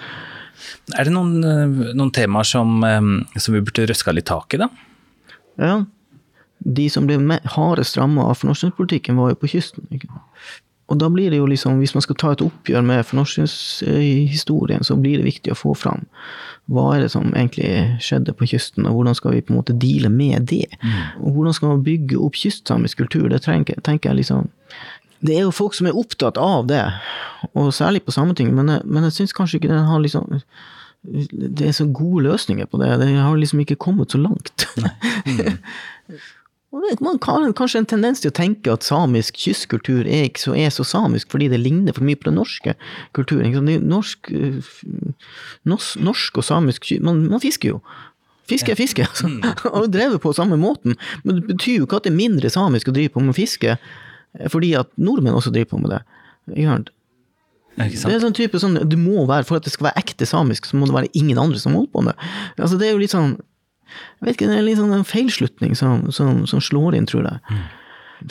er 0.96 1.08
det 1.08 1.14
noen, 1.14 1.42
eh, 1.44 1.92
noen 1.96 2.12
temaer 2.14 2.48
som, 2.48 2.78
eh, 2.84 3.00
som, 3.38 3.54
vi 3.54 3.64
burde 3.64 3.88
røska 3.90 4.14
litt 4.14 4.30
tak 4.30 4.54
i, 4.54 4.62
da? 4.62 4.68
Ja. 5.60 5.76
De 6.62 6.88
som 6.90 7.08
ble 7.08 7.18
hardest 7.56 7.98
ramma 7.98 8.28
av 8.30 8.38
fornorskningspolitikken, 8.40 9.18
var 9.18 9.32
jo 9.32 9.40
på 9.42 9.50
kysten. 9.56 9.88
Og 10.92 10.98
da 11.00 11.08
blir 11.08 11.32
det 11.32 11.40
jo 11.40 11.48
liksom, 11.48 11.80
hvis 11.80 11.94
man 11.96 12.04
skal 12.04 12.18
ta 12.20 12.32
et 12.34 12.44
oppgjør 12.44 12.84
med 12.84 13.06
fornorskningshistorien, 13.08 14.84
så 14.84 14.96
blir 15.00 15.18
det 15.18 15.28
viktig 15.30 15.54
å 15.54 15.58
få 15.58 15.74
fram 15.78 16.06
hva 16.70 16.92
er 16.94 17.02
det 17.02 17.10
som 17.10 17.32
egentlig 17.34 17.98
skjedde 18.04 18.34
på 18.38 18.46
kysten, 18.52 18.86
og 18.86 18.94
hvordan 18.94 19.16
skal 19.18 19.34
vi 19.34 19.42
på 19.42 19.52
en 19.52 19.58
måte 19.58 19.74
deale 19.82 20.08
med 20.12 20.46
det? 20.52 20.68
Mm. 20.78 21.24
Og 21.26 21.36
hvordan 21.36 21.56
skal 21.56 21.72
man 21.72 21.84
bygge 21.86 22.20
opp 22.22 22.38
kystsamisk 22.38 23.02
kultur? 23.02 23.26
Det 23.32 23.42
tenker, 23.42 23.80
tenker 23.82 24.12
jeg 24.12 24.22
liksom 24.22 24.50
det 25.22 25.36
er 25.36 25.46
jo 25.46 25.54
folk 25.54 25.76
som 25.78 25.86
er 25.88 25.98
opptatt 25.98 26.38
av 26.40 26.66
det, 26.70 26.82
og 27.54 27.72
særlig 27.74 28.02
på 28.06 28.14
Sametinget, 28.14 28.54
men, 28.58 28.74
men 28.84 29.08
jeg 29.08 29.20
syns 29.20 29.34
kanskje 29.36 29.60
ikke 29.60 29.72
den 29.72 29.86
har 29.88 30.02
liksom 30.02 30.40
Det 31.02 31.66
er 31.66 31.74
så 31.74 31.88
gode 31.90 32.28
løsninger 32.28 32.66
på 32.70 32.78
det. 32.78 32.92
Det 33.00 33.08
har 33.16 33.34
liksom 33.36 33.58
ikke 33.62 33.80
kommet 33.82 34.12
så 34.14 34.20
langt. 34.22 34.68
Mm. 35.26 35.58
Man 36.72 37.18
har 37.20 37.52
kanskje 37.52 37.82
en 37.82 37.88
tendens 37.90 38.22
til 38.22 38.30
å 38.30 38.34
tenke 38.36 38.72
at 38.72 38.86
samisk 38.86 39.36
kystkultur 39.36 40.06
er 40.08 40.30
ikke 40.30 40.40
så, 40.40 40.54
er 40.56 40.70
så 40.72 40.86
samisk 40.88 41.34
fordi 41.34 41.50
det 41.52 41.58
ligner 41.60 41.92
for 41.92 42.06
mye 42.06 42.16
på 42.16 42.30
den 42.30 42.38
norske 42.40 42.72
kulturen. 43.12 43.52
Norsk, 43.84 44.30
norsk, 45.68 46.00
norsk 46.00 46.40
og 46.40 46.46
samisk 46.48 46.88
man, 47.04 47.26
man 47.28 47.44
fisker 47.44 47.74
jo. 47.74 47.82
Fiske 48.48 48.72
er 48.72 48.80
fiske. 48.80 49.04
Altså. 49.04 49.28
Mm. 49.28 49.42
Har 49.76 49.90
drevet 49.92 50.22
på 50.24 50.32
samme 50.32 50.56
måten. 50.56 50.96
Men 51.26 51.42
det 51.42 51.50
betyr 51.50 51.82
jo 51.82 51.90
ikke 51.90 52.00
at 52.00 52.08
det 52.08 52.14
er 52.14 52.22
mindre 52.22 52.50
samisk 52.52 52.88
å 52.88 52.96
drive 52.96 53.12
på 53.12 53.26
med 53.26 53.36
fiske 53.36 53.76
fordi 54.52 54.72
at 54.78 54.90
nordmenn 55.00 55.36
også 55.36 55.52
driver 55.52 55.74
på 55.74 55.80
med 55.82 55.94
det. 55.94 56.02
Ikke 56.52 56.68
sant? 56.70 56.92
Det 57.76 58.12
er 58.12 58.20
sånn 58.20 58.36
type 58.36 58.60
sånn, 58.60 58.76
du 58.84 58.98
må 59.00 59.24
være, 59.28 59.46
For 59.48 59.56
at 59.56 59.64
det 59.64 59.72
skal 59.72 59.88
være 59.88 60.02
ekte 60.02 60.28
samisk, 60.28 60.66
så 60.68 60.76
må 60.76 60.88
det 60.88 60.96
være 60.96 61.12
ingen 61.16 61.40
andre 61.40 61.60
som 61.60 61.76
holder 61.76 61.92
på 61.94 62.02
med 62.04 62.16
det. 62.16 62.32
Altså, 62.58 62.78
det 62.80 62.88
er 62.88 62.92
jo 62.92 63.00
litt 63.00 63.14
sånn 63.14 63.38
Jeg 63.38 64.26
vet 64.26 64.34
ikke, 64.36 64.48
Det 64.50 64.58
er 64.58 64.66
litt 64.66 64.80
sånn 64.80 64.96
en 64.96 65.08
feilslutning 65.08 65.76
som, 65.78 66.10
som, 66.12 66.42
som 66.48 66.60
slår 66.64 66.98
inn, 66.98 67.08
tror 67.08 67.28
jeg. 67.28 67.62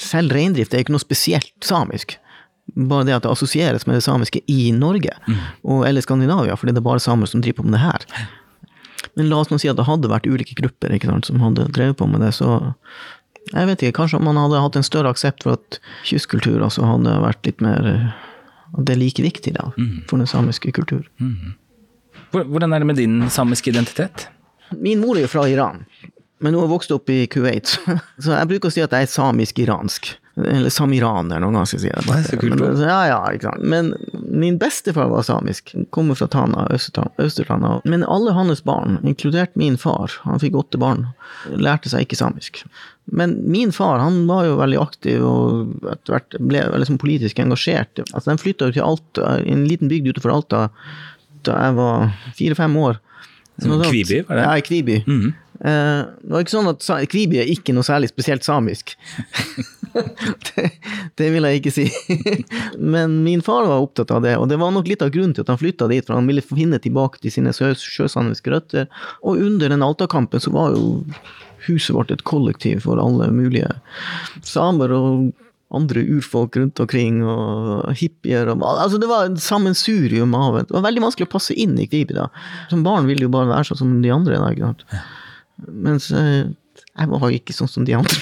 Selv 0.01 0.34
reindrift 0.34 0.74
er 0.74 0.86
ikke 0.86 0.93
noe 0.93 1.03
spesielt 1.03 1.53
samisk. 1.65 2.15
Bare 2.77 3.05
det 3.08 3.17
at 3.17 3.25
det 3.25 3.34
assosieres 3.34 3.88
med 3.88 3.98
det 3.98 4.05
samiske 4.05 4.43
i 4.50 4.72
Norge, 4.72 5.13
og, 5.65 5.84
eller 5.88 6.05
Skandinavia, 6.05 6.55
fordi 6.55 6.74
det 6.74 6.81
er 6.81 6.88
bare 6.88 7.03
samer 7.03 7.29
som 7.29 7.41
driver 7.43 7.62
på 7.62 7.67
med 7.67 7.75
det 7.75 7.84
her. 7.84 8.05
Men 9.17 9.27
la 9.29 9.41
oss 9.41 9.50
nå 9.51 9.58
si 9.60 9.70
at 9.70 9.77
det 9.79 9.88
hadde 9.89 10.10
vært 10.12 10.29
ulike 10.29 10.55
grupper 10.55 10.93
sant, 11.03 11.27
som 11.27 11.41
hadde 11.43 11.67
drevet 11.75 11.98
på 12.00 12.08
med 12.08 12.22
det, 12.24 12.31
så 12.38 12.62
jeg 13.53 13.67
vet 13.67 13.81
ikke, 13.83 13.98
kanskje 14.00 14.19
om 14.19 14.25
man 14.29 14.38
hadde 14.38 14.62
hatt 14.62 14.75
en 14.79 14.86
større 14.86 15.10
aksept 15.12 15.43
for 15.43 15.57
at 15.57 15.79
kystkultur 16.07 16.62
også 16.63 16.86
hadde 16.88 17.15
vært 17.25 17.45
litt 17.50 17.62
mer 17.65 18.13
At 18.71 18.86
det 18.88 18.93
er 18.95 19.00
like 19.01 19.19
viktig 19.25 19.51
da, 19.57 19.71
for 20.07 20.17
den 20.21 20.27
samiske 20.29 20.71
kultur. 20.71 21.03
Hvor- 22.31 22.45
Hvordan 22.48 22.74
er 22.74 22.79
det 22.79 22.88
med 22.88 22.95
din 22.95 23.29
samiske 23.29 23.67
identitet? 23.74 24.27
Min 24.71 25.01
mor 25.01 25.17
er 25.17 25.21
jo 25.25 25.27
fra 25.27 25.43
Iran, 25.50 25.86
men 26.39 26.53
hun 26.53 26.63
har 26.63 26.69
vokst 26.71 26.91
opp 26.95 27.10
i 27.10 27.25
Kuwait. 27.27 27.67
Så 28.24 28.31
jeg 28.31 28.48
bruker 28.48 28.69
å 28.69 28.71
si 28.71 28.79
at 28.81 28.91
jeg 28.95 29.03
er 29.03 29.12
samisk-iransk. 29.12 30.13
Eller 30.38 30.69
samiraner, 30.71 31.41
noen 31.43 31.53
ganger 31.57 31.67
skal 31.67 31.79
jeg 31.81 31.83
si 31.83 31.91
det. 31.91 32.05
Det 32.07 32.29
så 32.29 32.38
kult, 32.39 32.55
Men, 32.62 32.77
ja, 32.88 33.01
ja, 33.10 33.17
ikke 33.36 33.50
sant. 33.50 33.63
Men 33.67 33.91
min 34.31 34.55
bestefar 34.57 35.10
var 35.12 35.25
samisk. 35.27 35.74
Kommer 35.91 36.15
fra 36.15 36.27
Tana, 36.31 36.63
Østertana. 36.71 37.81
Men 37.83 38.05
alle 38.07 38.31
hans 38.31 38.63
barn, 38.63 39.01
inkludert 39.03 39.57
min 39.60 39.75
far, 39.77 40.10
han 40.24 40.39
fikk 40.39 40.55
åtte 40.55 40.79
barn, 40.79 41.10
lærte 41.51 41.91
seg 41.91 42.07
ikke 42.07 42.15
samisk. 42.15 42.63
Men 43.05 43.38
min 43.51 43.72
far 43.75 44.00
han 44.00 44.25
var 44.27 44.46
jo 44.48 44.58
veldig 44.60 44.79
aktiv 44.81 45.24
og 45.25 45.88
etter 45.91 46.15
hvert 46.15 46.38
ble 46.39 46.63
liksom 46.84 47.00
politisk 47.01 47.39
engasjert. 47.43 48.03
Altså, 48.12 48.31
de 48.31 48.38
flytta 48.41 48.70
jo 48.70 48.77
til 48.77 48.86
Alta, 48.86 49.38
en 49.41 49.65
liten 49.67 49.91
bygd 49.91 50.13
utenfor 50.13 50.36
Alta 50.36 50.67
da 51.41 51.55
jeg 51.58 51.77
var 51.79 52.12
fire-fem 52.38 52.75
år. 52.77 53.00
Kviby, 53.62 54.22
var 54.27 54.38
det? 54.38 54.43
Ja, 54.43 54.51
Kviby. 54.62 55.00
Kviby. 55.01 55.03
-hmm. 55.08 55.34
Eh, 55.62 56.05
det 56.22 56.34
var 56.34 56.41
ikke 56.41 56.55
sånn 56.55 56.70
at 56.72 56.88
Kviby 57.12 57.38
er 57.38 57.50
ikke 57.51 57.74
noe 57.75 57.86
særlig 57.86 58.10
spesielt 58.10 58.46
samisk. 58.46 58.96
det, 60.48 60.72
det 61.20 61.27
vil 61.36 61.46
jeg 61.46 61.60
ikke 61.62 61.74
si. 61.75 61.86
Men 62.96 63.20
min 63.25 63.43
far 63.46 63.67
var 63.70 63.84
opptatt 63.84 64.13
av 64.15 64.24
det, 64.25 64.34
og 64.41 64.50
det 64.50 64.58
var 64.62 64.74
nok 64.74 64.89
litt 64.89 65.05
av 65.05 65.12
grunnen 65.13 65.36
til 65.38 65.46
at 65.46 65.51
han 65.53 65.62
flytta 65.62 65.89
dit, 65.91 66.05
for 66.08 66.17
han 66.17 66.29
ville 66.29 66.41
finne 66.41 66.81
tilbake 66.81 67.22
til 67.22 67.36
sine 67.36 67.53
sjø- 67.53 67.77
sjøsamiske 67.77 68.53
røtter. 68.53 68.89
Og 69.22 69.38
under 69.38 69.70
den 69.70 69.86
Alta-kampen 69.86 70.41
så 70.41 70.53
var 70.55 70.74
jo 70.74 71.03
huset 71.68 71.96
vårt 71.96 72.12
et 72.13 72.24
kollektiv 72.27 72.84
for 72.86 73.01
alle 73.01 73.30
mulige 73.34 73.70
samer 74.48 74.94
og 74.96 75.32
andre 75.72 76.03
urfolk 76.18 76.58
rundt 76.60 76.82
omkring, 76.84 77.22
og 77.24 77.94
hippier 77.96 78.50
og 78.51 78.63
Altså, 78.68 78.98
det 79.00 79.08
var 79.08 79.30
et 79.30 79.39
sammensurium 79.39 80.34
av 80.36 80.58
Det 80.65 80.75
var 80.75 80.84
veldig 80.89 81.06
vanskelig 81.06 81.30
å 81.30 81.32
passe 81.32 81.56
inn 81.56 81.77
i 81.80 81.88
Kviby, 81.88 82.18
da. 82.18 82.27
Som 82.70 82.84
barn 82.84 83.08
ville 83.08 83.24
jo 83.24 83.32
bare 83.32 83.48
være 83.53 83.70
sånn 83.70 83.80
som 83.80 83.94
de 84.03 84.12
andre. 84.12 84.39
Da, 84.41 84.50
ikke 84.51 84.68
sant? 84.68 84.84
Mens 85.72 86.10
eh, 86.12 86.50
jeg 86.91 87.12
var 87.13 87.24
jo 87.24 87.39
ikke 87.39 87.56
sånn 87.56 87.72
som 87.72 87.88
de 87.88 87.96
andre. 87.96 88.20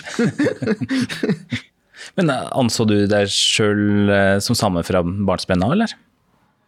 Men 2.19 2.29
eh, 2.29 2.45
anså 2.53 2.85
du 2.85 2.99
deg 3.09 3.33
sjøl 3.33 4.13
som 4.45 4.57
same 4.57 4.85
fra 4.85 5.01
barnsben 5.01 5.65
av, 5.65 5.73
eller? 5.73 5.97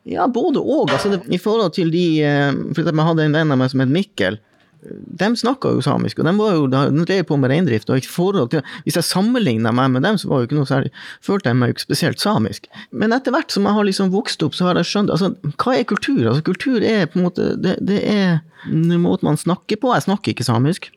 Ja, 0.10 0.26
både 0.28 0.62
og. 0.62 0.90
Altså, 0.90 1.20
I 1.30 1.38
forhold 1.42 1.76
til 1.78 1.92
de 1.94 2.06
eh, 2.26 2.54
For 2.74 2.82
jeg 2.88 3.06
hadde 3.06 3.28
en 3.28 3.36
venn 3.38 3.54
av 3.54 3.60
meg 3.62 3.70
som 3.74 3.84
het 3.84 3.94
Mikkel. 3.94 4.40
De 4.82 5.28
snakka 5.38 5.76
jo 5.76 5.82
samisk, 5.86 6.20
og 6.20 6.26
de 6.26 6.34
var 6.40 6.56
jo, 6.56 6.68
de 6.72 7.06
drev 7.06 7.26
på 7.30 7.38
med 7.38 7.52
reindrift. 7.52 7.90
og 7.90 8.02
til, 8.50 8.62
Hvis 8.86 8.98
jeg 8.98 9.06
sammenligna 9.06 9.72
meg 9.72 9.92
med 9.92 10.04
dem, 10.04 10.18
så 10.18 10.28
var 10.28 10.42
jo 10.42 10.50
ikke 10.50 10.58
noe 10.58 10.70
særlig, 10.70 10.92
følte 11.22 11.50
jeg 11.50 11.60
meg 11.60 11.70
jo 11.70 11.76
ikke 11.76 11.88
spesielt 11.88 12.20
samisk. 12.20 12.66
Men 12.92 13.14
etter 13.14 13.32
hvert 13.36 13.52
som 13.52 13.68
jeg 13.70 13.78
har 13.78 13.86
liksom 13.86 14.10
vokst 14.14 14.42
opp, 14.44 14.56
så 14.58 14.70
har 14.70 14.80
jeg 14.82 14.90
skjønt 14.90 15.14
altså, 15.14 15.36
Hva 15.62 15.76
er 15.78 15.86
kultur? 15.86 16.24
Altså, 16.26 16.42
kultur 16.42 16.82
er 16.82 17.06
på 17.06 17.20
en 17.20 17.28
måte 17.28 17.52
Det, 17.62 17.78
det 17.86 18.02
er 18.10 18.42
måten 18.66 19.02
måte 19.02 19.26
man 19.26 19.38
snakker 19.38 19.78
på. 19.82 19.94
Jeg 19.94 20.06
snakker 20.08 20.34
ikke 20.34 20.46
samisk. 20.46 20.90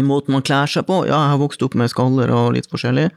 Måten 0.00 0.32
man 0.32 0.42
kler 0.42 0.66
seg 0.66 0.86
på. 0.88 1.02
Ja, 1.06 1.18
jeg 1.18 1.34
har 1.34 1.40
vokst 1.42 1.62
opp 1.62 1.74
med 1.78 1.90
skaller 1.92 2.30
og 2.32 2.54
litt 2.56 2.70
forskjellig. 2.70 3.10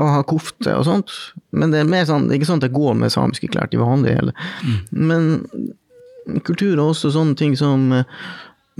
Og 0.00 0.10
har 0.10 0.26
kofte 0.26 0.74
og 0.74 0.86
sånt. 0.88 1.14
Men 1.54 1.70
det 1.74 1.82
er 1.82 1.90
mer 1.90 2.06
sånn, 2.08 2.26
det 2.26 2.34
er 2.34 2.40
ikke 2.40 2.50
sånn 2.50 2.62
at 2.62 2.68
jeg 2.68 2.78
går 2.78 2.98
med 2.98 3.14
samiske 3.14 3.50
klær 3.52 3.70
til 3.70 3.82
vanlig. 3.84 4.16
Eller. 4.22 4.34
Men 4.90 5.44
kultur 6.46 6.72
er 6.72 6.84
også 6.86 7.12
sånne 7.14 7.36
ting 7.38 7.54
som 7.58 7.90
eh, 7.92 8.08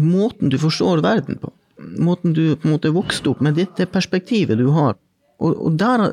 måten 0.00 0.50
du 0.52 0.58
forstår 0.58 1.02
verden 1.04 1.38
på. 1.42 1.52
Måten 1.98 2.34
du 2.34 2.56
på 2.56 2.68
en 2.68 2.76
måte 2.76 2.94
vokste 2.94 3.32
opp 3.32 3.42
med 3.44 3.58
dette 3.58 3.86
perspektivet 3.90 4.58
du 4.58 4.68
har. 4.74 4.96
Og, 5.42 5.54
og 5.66 5.78
der, 5.78 6.04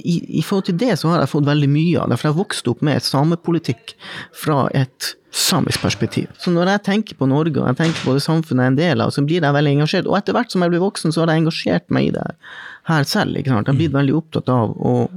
i, 0.00 0.18
I 0.40 0.42
forhold 0.42 0.66
til 0.70 0.78
det 0.80 0.96
så 1.00 1.12
har 1.12 1.22
jeg 1.22 1.32
fått 1.34 1.48
veldig 1.48 1.68
mye 1.70 2.00
av 2.00 2.10
det, 2.10 2.18
for 2.20 2.30
jeg 2.30 2.38
vokste 2.40 2.72
opp 2.72 2.84
med 2.86 2.98
et 2.98 3.06
samepolitikk 3.06 3.92
fra 4.36 4.64
et 4.74 5.12
samisk 5.32 5.84
perspektiv. 5.84 6.32
Så 6.40 6.52
når 6.52 6.74
jeg 6.74 6.84
tenker 6.88 7.16
på 7.16 7.28
Norge 7.28 7.60
og 7.60 7.68
jeg 7.70 7.78
tenker 7.78 8.04
på 8.04 8.16
det 8.16 8.24
samfunnet 8.24 8.64
jeg 8.64 8.68
er 8.68 8.72
en 8.72 8.80
del 8.80 9.04
av, 9.04 9.12
så 9.14 9.24
blir 9.24 9.44
jeg 9.44 9.56
veldig 9.56 9.74
engasjert. 9.78 10.08
Og 10.08 10.16
etter 10.18 10.36
hvert 10.36 10.52
som 10.52 10.64
jeg 10.64 10.72
blir 10.72 10.84
voksen, 10.84 11.14
så 11.14 11.22
har 11.22 11.32
jeg 11.32 11.44
engasjert 11.44 11.92
meg 11.94 12.08
i 12.08 12.14
det 12.16 12.24
her 12.26 12.58
selv. 12.86 13.36
ikke 13.36 13.50
sant? 13.50 13.66
Jeg 13.66 13.72
har 13.72 13.78
blitt 13.78 13.94
veldig 13.94 14.14
opptatt 14.18 14.48
av, 14.50 14.72
og, 14.74 15.10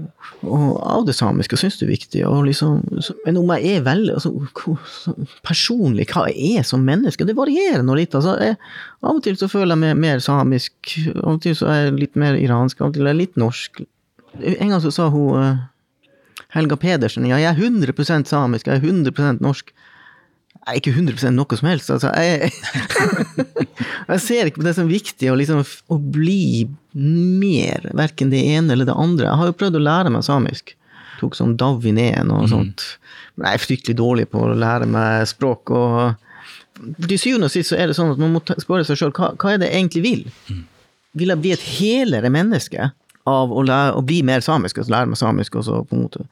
og 0.45 0.65
av 0.85 1.05
det 1.07 1.15
samiske 1.17 1.57
og 1.57 1.61
syns 1.61 1.79
det 1.79 1.87
er 1.87 1.93
viktig. 1.93 2.23
Og 2.29 2.45
liksom, 2.45 2.83
så, 3.01 3.15
men 3.25 3.39
om 3.41 3.49
jeg 3.55 3.77
er 3.79 3.85
veldig 3.87 4.13
altså, 4.13 4.31
personlig, 5.45 6.07
hva 6.11 6.27
jeg 6.29 6.59
er 6.59 6.67
som 6.67 6.85
menneske, 6.85 7.25
det 7.25 7.37
varierer 7.37 7.83
nå 7.85 7.97
litt. 7.97 8.15
altså. 8.15 8.37
Jeg, 8.41 8.59
av 9.01 9.15
og 9.17 9.23
til 9.25 9.37
så 9.39 9.49
føler 9.49 9.73
jeg 9.73 9.83
meg 9.83 10.03
mer 10.03 10.21
samisk, 10.23 10.75
av 11.15 11.37
og 11.37 11.41
til 11.45 11.57
så 11.57 11.71
er 11.71 11.81
jeg 11.85 11.97
litt 12.03 12.19
mer 12.19 12.37
iransk, 12.37 12.81
av 12.81 12.91
og 12.91 12.97
til 12.97 13.07
er 13.07 13.15
jeg 13.15 13.23
litt 13.23 13.41
norsk. 13.41 13.81
En 14.35 14.75
gang 14.75 14.83
så 14.83 14.91
sa 14.91 15.09
hun 15.13 15.39
eh, 15.39 15.63
Helga 16.55 16.75
Pedersen 16.79 17.25
ja, 17.27 17.39
jeg 17.39 17.53
er 17.53 17.59
100% 17.69 18.29
samisk, 18.29 18.67
jeg 18.67 18.81
er 18.81 18.85
100% 18.85 19.43
norsk. 19.43 19.71
Jeg 20.65 20.71
er 20.71 20.79
ikke 20.79 20.95
100% 20.97 21.37
noe 21.37 21.57
som 21.59 21.67
helst. 21.69 21.91
Altså, 21.93 22.09
jeg, 22.17 22.49
jeg 24.09 24.21
ser 24.23 24.49
ikke 24.49 24.63
på 24.63 24.67
det 24.67 24.73
som 24.77 24.89
viktig 24.89 25.29
å, 25.29 25.35
liksom, 25.37 25.61
å 25.93 25.97
bli 26.01 26.65
mer, 26.95 27.89
verken 27.93 28.31
det 28.31 28.41
ene 28.55 28.73
eller 28.73 28.87
det 28.87 28.95
andre. 28.95 29.27
Jeg 29.27 29.39
har 29.41 29.49
jo 29.49 29.57
prøvd 29.59 29.79
å 29.79 29.83
lære 29.83 30.11
meg 30.13 30.25
samisk. 30.27 30.75
Tok 31.19 31.35
sånn 31.37 31.55
Davin 31.59 31.99
1 32.01 32.31
og 32.33 32.49
sånt. 32.51 32.85
Men 33.35 33.49
jeg 33.49 33.59
er 33.59 33.63
fryktelig 33.63 33.97
dårlig 33.99 34.27
på 34.31 34.43
å 34.43 34.55
lære 34.55 34.87
meg 34.89 35.27
språk. 35.31 35.71
og 35.71 36.95
Til 37.07 37.19
syvende 37.19 37.49
og 37.49 37.55
sist 37.55 37.71
så 37.71 37.79
er 37.79 37.91
det 37.91 37.97
sånn 37.97 38.13
at 38.13 38.21
man 38.21 38.35
må 38.35 38.43
spørre 38.43 38.87
seg 38.87 38.99
sjøl 38.99 39.15
hva, 39.15 39.33
hva 39.39 39.53
er 39.53 39.61
det 39.61 39.71
jeg 39.71 39.81
egentlig 39.83 40.05
vil. 40.05 40.61
Vil 41.15 41.31
jeg 41.31 41.43
bli 41.43 41.55
et 41.55 41.67
helere 41.79 42.31
menneske 42.31 42.91
av 43.25 43.51
å, 43.51 43.63
lære, 43.65 43.95
å 43.97 44.05
bli 44.05 44.21
mer 44.27 44.43
samisk, 44.45 44.79
altså 44.79 44.93
lære 44.93 45.11
meg 45.11 45.19
samisk, 45.19 45.55
og 45.59 45.67
så 45.67 45.81
på 45.87 45.97
en 45.97 46.07
måte 46.07 46.27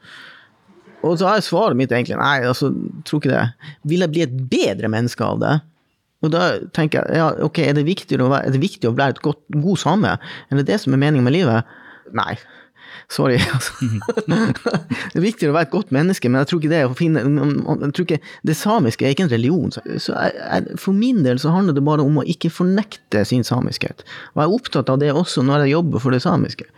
og 1.03 1.17
så 1.19 1.27
er 1.33 1.43
svaret 1.43 1.75
mitt 1.75 1.91
egentlig 1.91 2.15
nei, 2.15 2.45
altså, 2.47 2.69
tror 3.03 3.19
ikke 3.19 3.33
det. 3.33 3.71
Vil 3.91 4.05
jeg 4.05 4.11
bli 4.13 4.21
et 4.23 4.35
bedre 4.53 4.87
menneske 4.91 5.25
av 5.27 5.41
det? 5.41 5.55
Og 6.23 6.31
da 6.33 6.47
tenker 6.75 7.03
jeg, 7.03 7.19
ja, 7.19 7.29
ok, 7.43 7.59
er 7.65 7.77
det 7.77 7.85
viktig 7.87 8.19
å 8.21 8.31
være, 8.31 8.47
er 8.47 8.55
det 8.55 8.63
viktig 8.63 8.89
å 8.89 8.95
være 8.95 9.17
et 9.17 9.23
godt, 9.25 9.43
god 9.51 9.79
same? 9.81 10.17
Er 10.49 10.61
det 10.61 10.67
det 10.71 10.79
som 10.83 10.95
er 10.95 11.01
meningen 11.01 11.27
med 11.27 11.35
livet? 11.35 11.71
Nei. 12.15 12.35
Sorry. 13.11 13.39
Altså. 13.53 13.73
det 13.83 15.19
er 15.19 15.23
viktigere 15.23 15.51
å 15.51 15.57
være 15.57 15.67
et 15.67 15.73
godt 15.73 15.93
menneske, 15.95 16.29
men 16.29 16.41
jeg 16.41 16.49
tror 16.49 16.61
ikke 16.61 16.71
det 16.71 16.81
å 16.87 16.95
finne 16.97 17.23
jeg 17.23 17.95
tror 17.95 18.07
ikke, 18.07 18.19
Det 18.47 18.55
samiske 18.57 19.05
er 19.05 19.15
ikke 19.15 19.27
en 19.27 19.33
religion. 19.33 19.73
Så, 19.75 19.83
så 20.07 20.15
jeg, 20.15 20.35
jeg, 20.39 20.77
for 20.81 20.97
min 20.97 21.23
del 21.25 21.41
så 21.41 21.53
handler 21.53 21.75
det 21.77 21.85
bare 21.85 22.05
om 22.05 22.21
å 22.21 22.27
ikke 22.29 22.53
fornekte 22.53 23.25
sin 23.27 23.45
samiskhet. 23.47 24.05
Og 24.33 24.43
jeg 24.43 24.47
er 24.47 24.59
opptatt 24.59 24.93
av 24.93 25.01
det 25.03 25.11
også 25.13 25.45
når 25.45 25.65
jeg 25.65 25.75
jobber 25.75 26.03
for 26.03 26.15
det 26.15 26.23
samiske. 26.23 26.69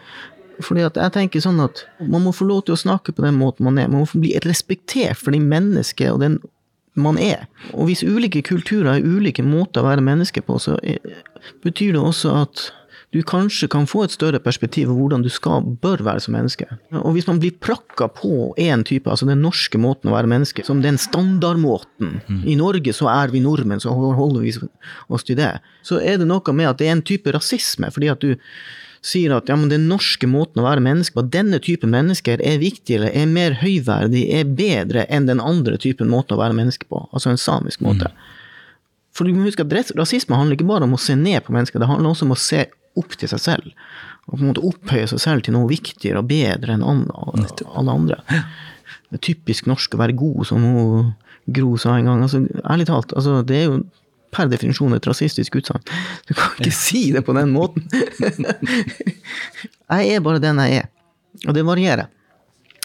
Fordi 0.63 0.85
at 0.87 0.97
jeg 0.99 1.11
tenker 1.15 1.43
sånn 1.43 1.59
at 1.63 1.83
man 1.99 2.23
må 2.23 2.31
få 2.35 2.47
lov 2.47 2.65
til 2.65 2.75
å 2.75 2.79
snakke 2.79 3.15
på 3.15 3.25
den 3.25 3.35
måten 3.39 3.67
man 3.67 3.79
er. 3.79 3.89
Man 3.91 4.05
må 4.05 4.09
få 4.09 4.21
bli 4.23 4.35
respektert 4.45 5.19
for 5.19 5.35
det 5.35 5.43
mennesket 5.43 6.13
og 6.13 6.21
den 6.23 6.39
man 6.95 7.19
er. 7.21 7.45
Og 7.73 7.89
hvis 7.89 8.03
ulike 8.03 8.43
kulturer 8.45 8.95
har 8.95 9.05
ulike 9.05 9.43
måter 9.45 9.83
å 9.83 9.89
være 9.89 10.05
menneske 10.05 10.43
på, 10.45 10.57
så 10.61 10.79
er, 10.83 10.99
betyr 11.65 11.95
det 11.95 12.01
også 12.01 12.33
at 12.45 12.69
du 13.15 13.21
kanskje 13.23 13.69
kan 13.71 13.85
få 13.87 14.01
et 14.03 14.11
større 14.11 14.41
perspektiv 14.43 14.89
av 14.91 14.97
hvordan 14.99 15.21
du 15.23 15.29
skal, 15.31 15.63
bør 15.63 16.01
være 16.03 16.23
som 16.25 16.33
menneske. 16.35 16.65
Og 16.99 17.13
hvis 17.15 17.27
man 17.29 17.39
blir 17.39 17.55
prakka 17.63 18.09
på 18.11 18.49
én 18.59 18.83
type, 18.87 19.07
altså 19.07 19.27
den 19.29 19.43
norske 19.45 19.79
måten 19.79 20.11
å 20.11 20.15
være 20.17 20.27
menneske, 20.31 20.65
som 20.67 20.81
den 20.83 20.99
standardmåten 20.99 22.17
I 22.43 22.57
Norge 22.59 22.91
så 22.95 23.07
er 23.13 23.31
vi 23.31 23.43
nordmenn, 23.45 23.79
så 23.83 23.93
holder 23.95 24.43
vi 24.43 24.51
oss 25.07 25.23
til 25.23 25.39
det. 25.39 25.53
Så 25.85 26.01
er 26.01 26.19
det 26.19 26.27
noe 26.27 26.57
med 26.57 26.73
at 26.73 26.81
det 26.81 26.89
er 26.89 26.97
en 26.97 27.05
type 27.07 27.31
rasisme, 27.31 27.91
fordi 27.93 28.11
at 28.11 28.25
du 28.25 28.35
sier 29.05 29.35
at 29.35 29.49
ja, 29.51 29.57
men 29.59 29.69
den 29.69 29.85
norske 29.89 30.27
måten 30.29 30.61
å 30.61 30.65
være 30.65 30.83
menneske 30.83 31.17
på, 31.17 31.25
denne 31.33 31.59
typen 31.63 31.91
mennesker 31.93 32.41
er 32.41 32.61
viktigere, 32.61 33.11
er 33.13 33.29
mer 33.29 33.57
høyverdig, 33.61 34.23
er 34.33 34.47
bedre 34.57 35.05
enn 35.13 35.27
den 35.29 35.43
andre 35.43 35.77
typen 35.81 36.09
måten 36.09 36.37
å 36.37 36.41
være 36.41 36.57
menneske 36.57 36.87
på, 36.89 37.03
altså 37.11 37.31
en 37.31 37.41
samisk 37.41 37.83
måte. 37.85 38.09
For 39.15 39.27
du 39.27 39.35
må 39.35 39.45
huske 39.45 39.63
at 39.63 39.93
rasisme 39.95 40.35
handler 40.35 40.57
ikke 40.57 40.67
bare 40.67 40.87
om 40.87 40.97
å 40.97 41.01
se 41.01 41.15
ned 41.19 41.45
på 41.45 41.53
mennesker, 41.55 41.79
det 41.79 41.89
handler 41.91 42.11
også 42.11 42.25
om 42.27 42.33
å 42.35 42.39
se 42.41 42.65
opp 42.99 43.13
til 43.19 43.29
seg 43.31 43.43
selv. 43.43 43.69
Og 44.25 44.39
på 44.39 44.41
en 44.41 44.49
måte 44.49 44.63
opphøye 44.65 45.07
seg 45.11 45.21
selv 45.21 45.45
til 45.45 45.53
noe 45.55 45.69
viktigere 45.69 46.23
og 46.23 46.31
bedre 46.31 46.75
enn 46.75 46.83
alle 46.85 47.93
andre. 47.93 48.17
Det 49.11 49.19
er 49.19 49.25
typisk 49.29 49.69
norsk 49.69 49.93
å 49.95 50.01
være 50.01 50.17
god, 50.17 50.41
som 50.49 50.65
hun 50.65 51.13
Gro 51.45 51.75
sa 51.77 51.93
en 51.93 52.07
gang. 52.09 52.23
Altså, 52.25 52.39
ærlig 52.65 52.87
talt, 52.89 53.11
altså, 53.13 53.43
det 53.45 53.59
er 53.59 53.67
jo 53.67 53.75
per 54.35 54.49
definisjon 54.51 54.97
et 54.97 55.07
rasistisk 55.07 55.55
utsagn. 55.61 55.85
Du 56.27 56.35
kan 56.35 56.59
ikke 56.59 56.75
si 56.75 57.07
det 57.15 57.23
på 57.27 57.35
den 57.37 57.53
måten. 57.55 57.87
jeg 59.95 60.11
er 60.11 60.25
bare 60.25 60.43
den 60.43 60.61
jeg 60.65 60.83
er. 60.83 60.91
Og 61.45 61.55
det 61.55 61.65
varierer. 61.67 62.11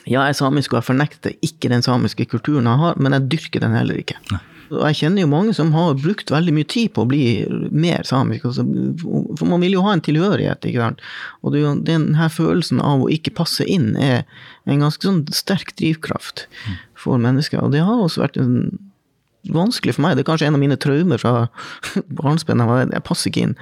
Ja, 0.06 0.22
jeg 0.24 0.32
er 0.32 0.38
samisk, 0.38 0.72
og 0.72 0.80
jeg 0.80 0.88
fornekter 0.88 1.34
ikke 1.44 1.70
den 1.72 1.84
samiske 1.84 2.24
kulturen 2.30 2.68
jeg 2.70 2.80
har, 2.80 2.96
men 2.96 3.14
jeg 3.16 3.28
dyrker 3.34 3.62
den 3.66 3.76
heller 3.76 3.98
ikke. 4.00 4.16
Og 4.70 4.84
jeg 4.86 5.00
kjenner 5.00 5.24
jo 5.24 5.30
mange 5.30 5.52
som 5.56 5.72
har 5.74 5.96
brukt 5.98 6.30
veldig 6.30 6.52
mye 6.54 6.68
tid 6.70 6.92
på 6.94 7.02
å 7.02 7.08
bli 7.10 7.24
mer 7.74 8.06
samisk. 8.06 8.46
Altså, 8.46 8.64
for 9.02 9.50
man 9.50 9.64
vil 9.64 9.74
jo 9.74 9.82
ha 9.86 9.96
en 9.96 10.04
tilhørighet, 10.06 10.62
ikke 10.66 10.84
sant. 10.84 11.02
Og 11.42 11.56
det, 11.56 11.64
den 11.88 12.12
her 12.18 12.30
følelsen 12.32 12.82
av 12.84 13.02
å 13.02 13.10
ikke 13.10 13.34
passe 13.34 13.66
inn 13.66 13.92
er 13.98 14.22
en 14.70 14.84
ganske 14.86 15.02
sånn 15.02 15.24
sterk 15.34 15.74
drivkraft 15.80 16.46
for 16.98 17.18
mennesker. 17.20 17.58
Og 17.64 17.74
det 17.74 17.82
har 17.86 17.98
også 17.98 18.22
vært 18.22 18.38
en 18.40 18.62
vanskelig 19.48 19.96
for 19.96 20.04
meg. 20.04 20.16
Det 20.16 20.24
er 20.24 20.30
kanskje 20.30 20.50
en 20.50 20.58
av 20.58 20.62
mine 20.62 20.78
traumer 20.80 21.20
fra 21.22 21.48
barnsben. 22.20 22.62
Jeg 22.90 23.06
passer 23.06 23.32
ikke 23.32 23.46
inn. 23.48 23.56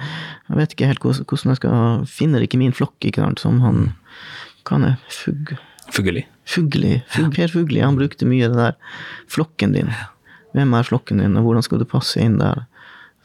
Jeg 0.49 0.59
vet 0.59 0.75
ikke 0.75 0.91
helt 0.91 1.05
hvordan 1.05 1.53
jeg 1.53 1.61
skal 1.61 2.05
Finner 2.09 2.43
ikke 2.43 2.59
min 2.61 2.75
flokk, 2.75 2.97
ikke 3.05 3.23
sant, 3.23 3.43
som 3.43 3.61
han 3.63 3.89
Kan 4.67 4.85
jeg 4.85 4.99
fugg... 5.15 5.55
Fugli. 5.89 6.21
Fugli. 6.45 6.99
Fug, 7.09 7.31
per 7.33 7.49
Fugli. 7.49 7.79
Han 7.81 7.97
brukte 7.97 8.27
mye 8.29 8.49
det 8.51 8.59
der. 8.59 8.75
Flokken 9.31 9.73
din. 9.73 9.89
Hvem 10.53 10.75
er 10.77 10.85
flokken 10.85 11.21
din, 11.21 11.37
og 11.39 11.47
hvordan 11.47 11.65
skal 11.65 11.81
du 11.81 11.87
passe 11.89 12.21
inn 12.21 12.37
der? 12.41 12.67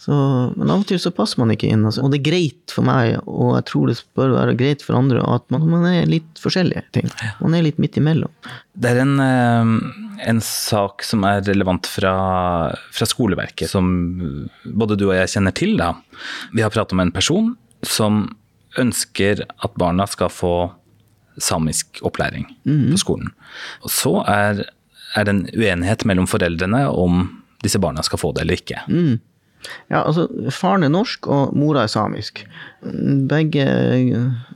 Så, 0.01 0.15
men 0.59 0.69
av 0.69 0.83
og 0.83 0.89
til 0.89 0.99
så 1.01 1.13
passer 1.15 1.41
man 1.41 1.53
ikke 1.55 1.71
inn. 1.71 1.85
Altså. 1.87 2.03
Og 2.05 2.13
det 2.13 2.19
er 2.21 2.27
greit 2.27 2.73
for 2.75 2.85
meg, 2.87 3.17
og 3.31 3.55
jeg 3.57 3.67
tror 3.71 3.89
det 3.91 3.97
bør 4.19 4.35
være 4.35 4.57
greit 4.59 4.85
for 4.85 4.99
andre, 4.99 5.23
at 5.23 5.47
man, 5.55 5.65
man 5.71 5.87
er 5.89 6.11
litt 6.11 6.43
forskjellige 6.43 6.83
ting. 6.97 7.09
Man 7.41 7.57
er 7.57 7.65
litt 7.65 7.81
midt 7.81 7.97
imellom. 8.01 8.33
Det 8.75 8.91
er 8.91 9.01
en, 9.05 9.15
eh, 9.23 9.73
en 10.29 10.43
sak 10.45 11.07
som 11.07 11.25
er 11.29 11.45
relevant 11.47 11.89
fra, 11.89 12.15
fra, 12.93 13.09
skoleverket, 13.09 13.71
som 13.71 13.89
både 14.65 14.99
du 15.01 15.07
og 15.09 15.17
jeg 15.17 15.37
kjenner 15.37 15.57
til. 15.57 15.77
Da. 15.81 15.95
Vi 16.53 16.65
har 16.67 16.75
pratet 16.75 16.99
med 16.99 17.09
en 17.09 17.17
person 17.17 17.55
som 17.87 18.27
ønsker 18.81 19.45
at 19.47 19.77
barna 19.79 20.07
skal 20.11 20.33
få 20.33 20.55
samisk 21.41 22.03
opplæring 22.07 22.47
mm. 22.67 22.91
på 22.93 23.01
skolen. 23.01 23.31
Og 23.87 23.93
så 23.95 24.19
er, 24.31 24.67
er, 25.15 25.27
det 25.27 25.33
en 25.33 25.47
uenighet 25.55 26.05
mellom 26.09 26.29
foreldrene 26.31 26.85
om 26.91 27.25
disse 27.65 27.81
barna 27.81 28.05
skal 28.07 28.21
få 28.21 28.35
det 28.35 28.45
eller 28.45 28.61
ikke. 28.61 28.83
Mm. 28.91 29.23
Ja, 29.89 30.03
altså, 30.03 30.29
Faren 30.53 30.85
er 30.85 30.93
norsk, 30.93 31.27
og 31.31 31.57
mora 31.57 31.85
er 31.85 31.93
samisk. 31.93 32.45
Begge 33.31 33.67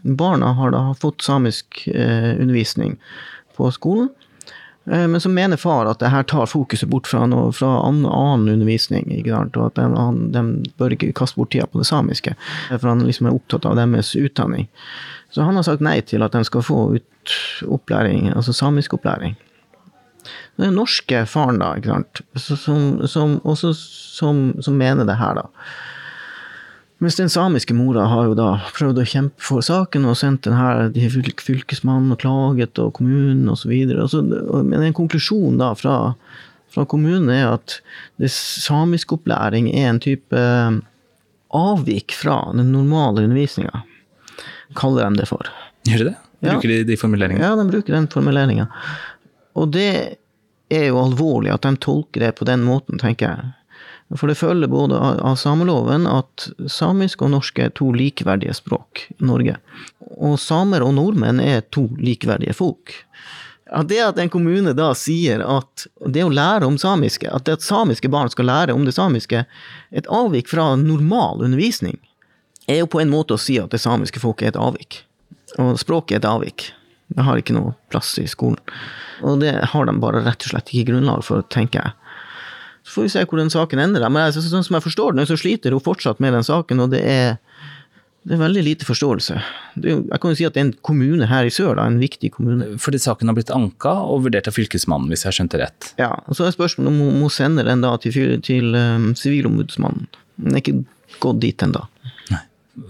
barna 0.02 0.52
har 0.58 0.72
da 0.74 0.84
fått 0.98 1.24
samisk 1.24 1.84
eh, 1.92 2.34
undervisning 2.36 2.96
på 3.56 3.70
skolen. 3.74 4.10
Eh, 4.90 5.08
men 5.08 5.20
så 5.20 5.28
mener 5.28 5.56
far 5.60 5.88
at 5.90 6.00
det 6.00 6.12
her 6.12 6.22
tar 6.28 6.48
fokuset 6.48 6.88
bort 6.88 7.08
fra, 7.10 7.26
noe, 7.28 7.52
fra 7.52 7.70
annen, 7.82 8.06
annen, 8.08 8.48
undervisning. 8.56 9.10
Og 9.26 9.60
at 9.66 9.80
de, 9.80 9.88
de, 10.36 10.44
bør 10.80 10.96
ikke 10.96 11.12
kaste 11.16 11.40
bort 11.40 11.52
tida 11.54 11.68
på 11.68 11.82
det 11.82 11.88
samiske. 11.88 12.34
For 12.70 12.88
han 12.88 13.04
liksom 13.06 13.28
er 13.28 13.36
opptatt 13.36 13.68
av 13.68 13.78
deres 13.80 14.14
utdanning. 14.18 14.68
Så 15.34 15.44
han 15.44 15.58
har 15.58 15.66
sagt 15.66 15.84
nei 15.84 15.98
til 16.08 16.24
at 16.24 16.32
de 16.32 16.44
skal 16.48 16.64
få 16.64 16.80
ut 16.96 17.04
opplæring, 17.68 18.30
altså 18.32 18.54
samisk 18.56 18.96
opplæring. 18.96 19.36
Den 20.58 20.75
norske 20.78 21.25
faren, 21.30 21.61
da, 21.62 21.75
ikke 21.78 21.92
sant, 21.92 22.23
som, 22.58 23.06
som, 23.06 23.38
også 23.49 23.73
som, 23.76 24.50
som 24.64 24.78
mener 24.78 25.08
det 25.08 25.18
her, 25.20 25.38
da. 25.38 25.47
Mens 26.99 27.14
den 27.14 27.30
samiske 27.30 27.76
mora 27.78 28.08
har 28.11 28.26
jo 28.26 28.35
da 28.35 28.49
prøvd 28.75 28.99
å 28.99 29.06
kjempe 29.06 29.44
for 29.49 29.62
saken 29.62 30.08
og 30.11 30.16
sendt 30.18 30.49
den 30.49 30.56
her 30.58 30.88
til 30.97 31.12
fylkesmannen 31.38 32.11
og 32.16 32.18
klaget 32.25 32.80
og 32.82 32.97
kommunen 32.97 33.47
osv. 33.52 33.70
Men 33.70 34.82
en 34.82 34.97
konklusjon 34.99 35.61
da 35.61 35.70
fra, 35.78 36.16
fra 36.75 36.87
kommunen 36.90 37.30
er 37.30 37.52
at 37.52 37.76
det 38.18 38.32
samiskopplæring 38.35 39.70
er 39.70 39.92
en 39.92 40.02
type 40.02 40.42
avvik 41.54 42.18
fra 42.18 42.40
den 42.58 42.75
normale 42.75 43.28
undervisninga 43.28 43.85
kaller 44.76 45.08
de 45.08 45.23
det 45.23 45.28
for. 45.30 45.49
Gjør 45.88 46.02
de 46.02 46.11
det? 46.11 46.16
Bruker 46.38 46.70
ja. 46.70 46.80
de 46.82 46.90
de 46.92 46.97
formuleringene? 46.99 47.42
Ja, 47.42 47.54
de 47.58 47.66
bruker 47.70 47.97
den 47.97 48.06
formuleringa. 48.11 48.68
Og 49.58 49.72
det 49.74 49.92
er 50.72 50.90
jo 50.90 51.00
alvorlig 51.02 51.52
at 51.54 51.66
de 51.66 51.74
tolker 51.82 52.26
det 52.26 52.34
på 52.38 52.46
den 52.48 52.64
måten, 52.66 53.00
tenker 53.00 53.32
jeg. 53.32 53.54
For 54.16 54.30
det 54.30 54.38
følger 54.40 54.70
både 54.72 54.96
av 54.96 55.36
sameloven 55.36 56.06
at 56.08 56.46
samisk 56.72 57.26
og 57.26 57.34
norsk 57.34 57.58
er 57.60 57.74
to 57.76 57.90
likeverdige 57.92 58.54
språk 58.56 59.04
i 59.18 59.26
Norge. 59.28 59.58
Og 60.16 60.38
samer 60.40 60.84
og 60.84 60.94
nordmenn 60.96 61.42
er 61.44 61.66
to 61.74 61.90
likeverdige 62.00 62.56
folk. 62.56 62.94
At 63.68 63.90
det 63.90 64.00
at 64.00 64.21
en 64.23 64.30
kommune 64.32 64.73
da 64.73 64.94
sier 64.97 65.42
at 65.44 65.84
det 66.08 66.25
å 66.25 66.32
lære 66.32 66.64
om 66.64 66.78
samiske, 66.80 67.28
at 67.28 67.44
det 67.44 67.58
at 67.58 67.66
samiske 67.66 68.08
barn 68.08 68.32
skal 68.32 68.49
lære 68.49 68.76
om 68.76 68.86
det 68.88 68.97
samiske, 68.97 69.44
et 69.92 70.08
avvik 70.08 70.49
fra 70.49 70.71
normal 70.80 71.44
undervisning, 71.44 71.99
er 72.68 72.80
jo 72.80 72.88
på 72.88 73.02
en 73.02 73.12
måte 73.12 73.36
å 73.36 73.40
si 73.40 73.58
at 73.60 73.73
det 73.75 73.82
samiske 73.84 74.25
folket 74.25 74.49
er 74.49 74.54
et 74.54 74.62
avvik. 74.62 75.02
Og 75.60 75.76
språket 75.80 76.16
er 76.16 76.23
et 76.23 76.32
avvik. 76.32 76.71
Det 77.08 77.25
har 77.25 77.40
ikke 77.40 77.56
noe 77.56 77.75
plass 77.92 78.12
i 78.21 78.26
skolen. 78.28 78.60
Og 79.25 79.40
det 79.42 79.54
har 79.73 79.88
de 79.88 79.97
bare 80.00 80.23
rett 80.26 80.44
og 80.44 80.52
slett 80.52 80.73
ikke 80.73 80.92
grunnlag 80.92 81.25
for, 81.26 81.44
tenker 81.52 81.80
jeg. 81.80 81.94
Så 82.84 82.94
får 82.94 83.06
vi 83.06 83.12
se 83.12 83.25
hvor 83.28 83.40
den 83.40 83.52
saken 83.52 83.82
ender. 83.82 84.04
Men 84.12 84.32
sånn 84.32 84.64
som 84.64 84.78
jeg 84.78 84.84
forstår 84.84 85.16
den, 85.16 85.28
så 85.28 85.36
sliter 85.40 85.75
hun 85.75 85.84
fortsatt 85.84 86.21
med 86.25 86.36
den 86.36 86.47
saken, 86.47 86.84
og 86.84 86.92
det 86.92 87.00
er, 87.04 87.38
det 88.28 88.36
er 88.36 88.42
veldig 88.44 88.64
lite 88.64 88.88
forståelse. 88.88 89.40
Det, 89.76 89.97
jeg 89.97 90.21
kan 90.23 90.32
jo 90.32 90.38
si 90.40 90.47
at 90.49 90.56
det 90.56 90.62
er 90.62 90.66
en 90.68 90.76
kommune 90.84 91.28
her 91.28 91.49
i 91.49 91.52
sør, 91.52 91.75
da, 91.80 91.88
en 91.88 92.00
viktig 92.00 92.32
kommune. 92.36 92.71
Fordi 92.80 93.00
saken 93.02 93.32
har 93.32 93.36
blitt 93.36 93.52
anka 93.54 93.94
og 94.04 94.28
vurdert 94.28 94.49
av 94.49 94.56
Fylkesmannen, 94.56 95.08
hvis 95.12 95.25
jeg 95.25 95.32
har 95.32 95.38
skjønt 95.40 95.56
det 95.56 95.62
rett? 95.64 95.90
Ja, 96.00 96.12
og 96.28 96.38
så 96.38 96.47
er 96.47 96.56
spørsmålet 96.56 96.92
om 96.92 97.02
hun 97.04 97.21
må 97.25 97.32
sende 97.32 97.64
den 97.68 97.84
da 97.84 97.97
til, 98.04 98.38
til 98.44 98.76
um, 98.76 99.10
Sivilombudsmannen. 99.18 100.08
Den 100.38 100.56
er 100.56 100.64
ikke 100.64 100.82
gått 101.25 101.42
dit 101.44 101.64
ennå 101.64 101.88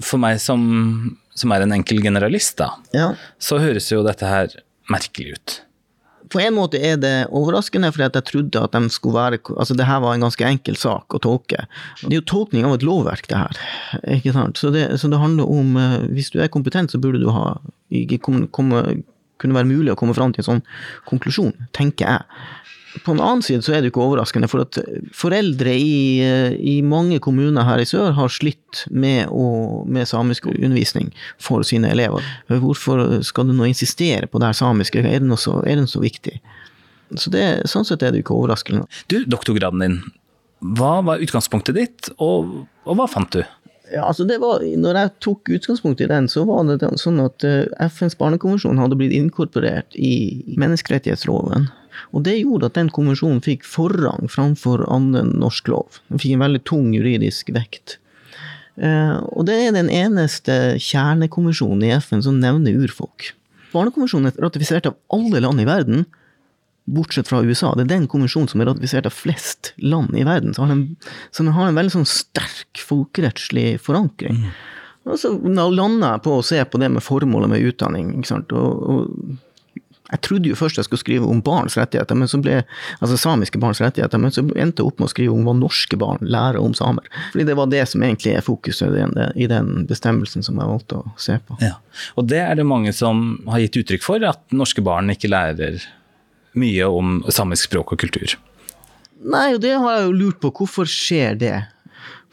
for 0.05 0.21
meg 0.23 0.41
som, 0.43 0.63
som, 1.39 1.55
er 1.55 1.65
en 1.65 1.77
enkel 1.79 2.03
generalist, 2.05 2.59
da, 2.61 2.73
ja. 2.95 3.13
så 3.39 3.61
høres 3.63 3.89
jo 3.93 4.05
dette 4.07 4.29
her 4.29 4.55
merkelig 4.93 5.39
ut. 5.39 5.57
På 6.29 6.43
en 6.45 6.53
måte 6.59 6.81
er 6.85 6.99
det 7.01 7.13
overraskende, 7.33 7.89
for 7.95 8.05
jeg 8.05 8.25
trodde 8.29 8.61
at 8.61 8.75
de 8.75 8.91
skulle 8.93 9.17
være 9.17 9.39
Altså, 9.57 9.73
det 9.79 9.87
her 9.89 10.03
var 10.05 10.13
en 10.15 10.27
ganske 10.27 10.45
enkel 10.45 10.77
sak 10.77 11.15
å 11.17 11.21
tolke. 11.25 11.63
Det 12.03 12.11
er 12.11 12.19
jo 12.19 12.27
tolkning 12.29 12.67
av 12.69 12.75
et 12.77 12.85
lovverk, 12.85 13.29
det 13.31 13.39
her. 13.39 13.61
Ikke 14.19 14.35
sant? 14.37 14.61
Så 14.61 14.69
det, 14.75 14.85
så 15.01 15.09
det 15.09 15.23
handler 15.23 15.49
om 15.49 15.79
eh, 15.81 16.05
Hvis 16.13 16.29
du 16.35 16.43
er 16.43 16.53
kompetent, 16.53 16.93
så 16.93 17.01
burde 17.01 17.23
du 17.23 17.31
ha 17.33 17.55
komme, 18.21 18.83
kunne 19.41 19.57
være 19.57 19.71
mulig 19.71 19.95
å 19.95 19.99
komme 19.99 20.17
fram 20.17 20.35
til 20.35 20.45
en 20.45 20.51
sånn 20.51 20.65
konklusjon, 21.09 21.55
tenker 21.77 22.11
jeg 22.11 22.77
på 23.05 23.15
en 23.15 23.23
annen 23.23 23.43
side 23.45 23.65
så 23.65 23.75
er 23.75 23.81
det 23.81 23.89
jo 23.89 23.95
ikke 23.95 24.05
overraskende, 24.05 24.49
for 24.51 24.65
at 24.65 24.79
foreldre 25.17 25.75
i, 25.75 26.21
i 26.59 26.77
mange 26.87 27.21
kommuner 27.25 27.67
her 27.67 27.83
i 27.83 27.87
sør 27.89 28.15
har 28.17 28.33
slitt 28.33 28.85
med, 28.91 29.31
å, 29.31 29.83
med 29.89 30.09
samisk 30.11 30.49
undervisning 30.51 31.11
for 31.43 31.67
sine 31.67 31.91
elever. 31.95 32.25
Hvorfor 32.49 33.21
skal 33.27 33.49
du 33.49 33.57
nå 33.57 33.69
insistere 33.71 34.31
på 34.31 34.41
det 34.41 34.53
her 34.53 34.61
samiske, 34.61 35.03
er 35.03 35.25
det, 35.25 35.41
så, 35.41 35.61
så 35.91 36.05
viktig? 36.05 36.39
Så 37.17 37.33
det, 37.33 37.45
sånn 37.71 37.87
sett 37.89 38.05
er 38.05 38.13
det 38.13 38.21
jo 38.21 38.27
ikke 38.27 38.37
overraskende. 38.37 38.85
Du, 39.09 39.23
doktorgraden 39.25 39.85
din, 39.85 40.01
hva 40.79 40.99
var 41.07 41.23
utgangspunktet 41.23 41.77
ditt, 41.79 42.11
og, 42.19 42.65
og 42.85 42.99
hva 42.99 43.07
fant 43.11 43.31
du? 43.33 43.43
Ja, 43.93 44.05
altså 44.05 44.27
det 44.29 44.37
var, 44.43 44.61
når 44.61 44.99
jeg 45.01 45.13
tok 45.25 45.51
utgangspunkt 45.57 46.03
i 46.05 46.09
den, 46.11 46.29
så 46.29 46.45
var 46.49 46.67
det 46.69 46.91
sånn 47.01 47.21
at 47.25 47.45
eh, 47.47 47.69
FNs 47.89 48.19
barnekonvensjon 48.21 48.81
hadde 48.81 48.99
blitt 49.01 49.15
inkorporert 49.17 49.97
i 49.97 50.45
menneskerettighetsloven. 50.61 51.71
Og 52.13 52.25
det 52.27 52.37
gjorde 52.39 52.69
at 52.69 52.77
den 52.79 52.91
konvensjonen 52.95 53.41
fikk 53.45 53.65
forrang 53.67 54.29
framfor 54.31 54.85
annen 54.93 55.33
norsk 55.41 55.71
lov. 55.73 56.03
Den 56.13 56.21
fikk 56.23 56.37
en 56.37 56.45
veldig 56.45 56.63
tung 56.69 56.93
juridisk 56.95 57.51
vekt. 57.57 57.97
Eh, 58.79 59.17
og 59.33 59.49
det 59.49 59.57
er 59.57 59.75
den 59.75 59.91
eneste 59.91 60.77
kjernekonvensjonen 60.83 61.89
i 61.89 61.95
FN 61.99 62.23
som 62.25 62.39
nevner 62.43 62.77
urfolk. 62.85 63.33
Barnekonvensjonen 63.73 64.31
er 64.31 64.41
ratifisert 64.45 64.89
av 64.89 64.97
alle 65.15 65.43
land 65.45 65.61
i 65.61 65.69
verden, 65.69 66.07
bortsett 66.95 67.29
fra 67.29 67.43
USA. 67.45 67.75
Det 67.77 67.87
er 67.87 67.93
den 67.95 68.09
konvensjonen 68.11 68.51
som 68.51 68.63
er 68.63 68.71
ratifisert 68.71 69.09
av 69.09 69.15
flest 69.15 69.73
land 69.83 70.17
i 70.17 70.25
verden. 70.29 70.55
Så, 70.57 70.67
den, 70.71 70.85
så 71.31 71.45
den 71.45 71.55
har 71.57 71.69
en 71.69 71.79
veldig 71.79 71.99
sånn 71.99 72.09
sterk 72.09 72.83
folkerettslig 72.89 73.77
forankring. 73.85 74.43
Mm. 74.45 74.57
Og 75.09 75.21
så 75.21 75.33
landa 75.73 76.15
jeg 76.15 76.25
på 76.27 76.39
å 76.39 76.45
se 76.45 76.63
på 76.69 76.81
det 76.81 76.91
med 76.93 77.05
formålet 77.05 77.53
med 77.53 77.65
utdanning. 77.71 78.17
Og, 78.21 78.53
og 78.53 79.39
jeg 80.09 80.23
trodde 80.25 80.49
jo 80.49 80.57
først 80.57 80.81
jeg 80.81 80.87
skulle 80.87 81.03
skrive 81.03 81.29
om 81.29 81.41
barns 81.45 81.77
rettigheter, 81.77 82.17
men 82.17 82.31
så 82.31 82.41
ble, 82.41 82.63
altså 82.99 83.19
samiske 83.21 83.61
barns 83.61 83.81
rettigheter, 83.85 84.21
men 84.21 84.33
så 84.33 84.45
endte 84.57 84.81
jeg 84.81 84.89
opp 84.89 85.03
med 85.03 85.11
å 85.11 85.13
skrive 85.13 85.35
om 85.37 85.45
hva 85.45 85.55
norske 85.57 85.99
barn 86.01 86.23
lærer 86.25 86.61
om 86.63 86.77
samer. 86.77 87.09
Fordi 87.35 87.45
det 87.49 87.57
var 87.59 87.69
det 87.73 87.85
som 87.91 88.05
egentlig 88.05 88.39
er 88.39 88.47
fokuset 88.47 88.89
i 88.89 89.03
den, 89.03 89.19
i 89.37 89.49
den 89.51 89.85
bestemmelsen 89.89 90.47
som 90.47 90.61
jeg 90.61 90.73
valgte 90.73 91.03
å 91.03 91.13
se 91.21 91.37
på. 91.45 91.59
Ja. 91.65 91.77
Og 92.17 92.29
det 92.31 92.41
er 92.41 92.57
det 92.57 92.69
mange 92.69 92.95
som 92.97 93.43
har 93.49 93.61
gitt 93.65 93.77
uttrykk 93.83 94.07
for, 94.07 94.25
at 94.25 94.41
norske 94.57 94.85
barn 94.85 95.13
ikke 95.13 95.33
lærer 95.33 95.83
mye 96.59 96.91
om 96.91 97.19
samisk 97.33 97.71
språk 97.71 97.95
og 97.95 98.03
kultur. 98.05 98.37
Nei, 99.19 99.49
og 99.57 99.63
det 99.65 99.75
har 99.75 99.97
jeg 99.97 100.07
jo 100.07 100.15
lurt 100.15 100.41
på. 100.43 100.53
Hvorfor 100.61 100.89
skjer 100.89 101.39
det? 101.39 101.57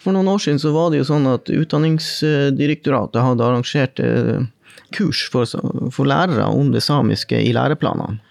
For 0.02 0.14
noen 0.14 0.30
år 0.30 0.44
siden 0.44 0.62
så 0.62 0.74
var 0.76 0.92
det 0.92 1.02
jo 1.02 1.08
sånn 1.08 1.26
at 1.32 1.50
Utdanningsdirektoratet 1.50 3.26
hadde 3.26 3.46
arrangert 3.46 4.02
eh, 4.04 4.46
kurs 4.94 5.24
for, 5.34 5.50
for 5.94 6.10
lærere 6.10 6.46
om 6.54 6.70
det 6.76 6.84
samiske 6.86 7.40
i 7.42 7.54
læreplanene. 7.56 8.22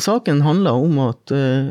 Saken 0.00 0.40
handla 0.44 0.72
om 0.80 0.96
at 1.04 1.32
uh, 1.36 1.68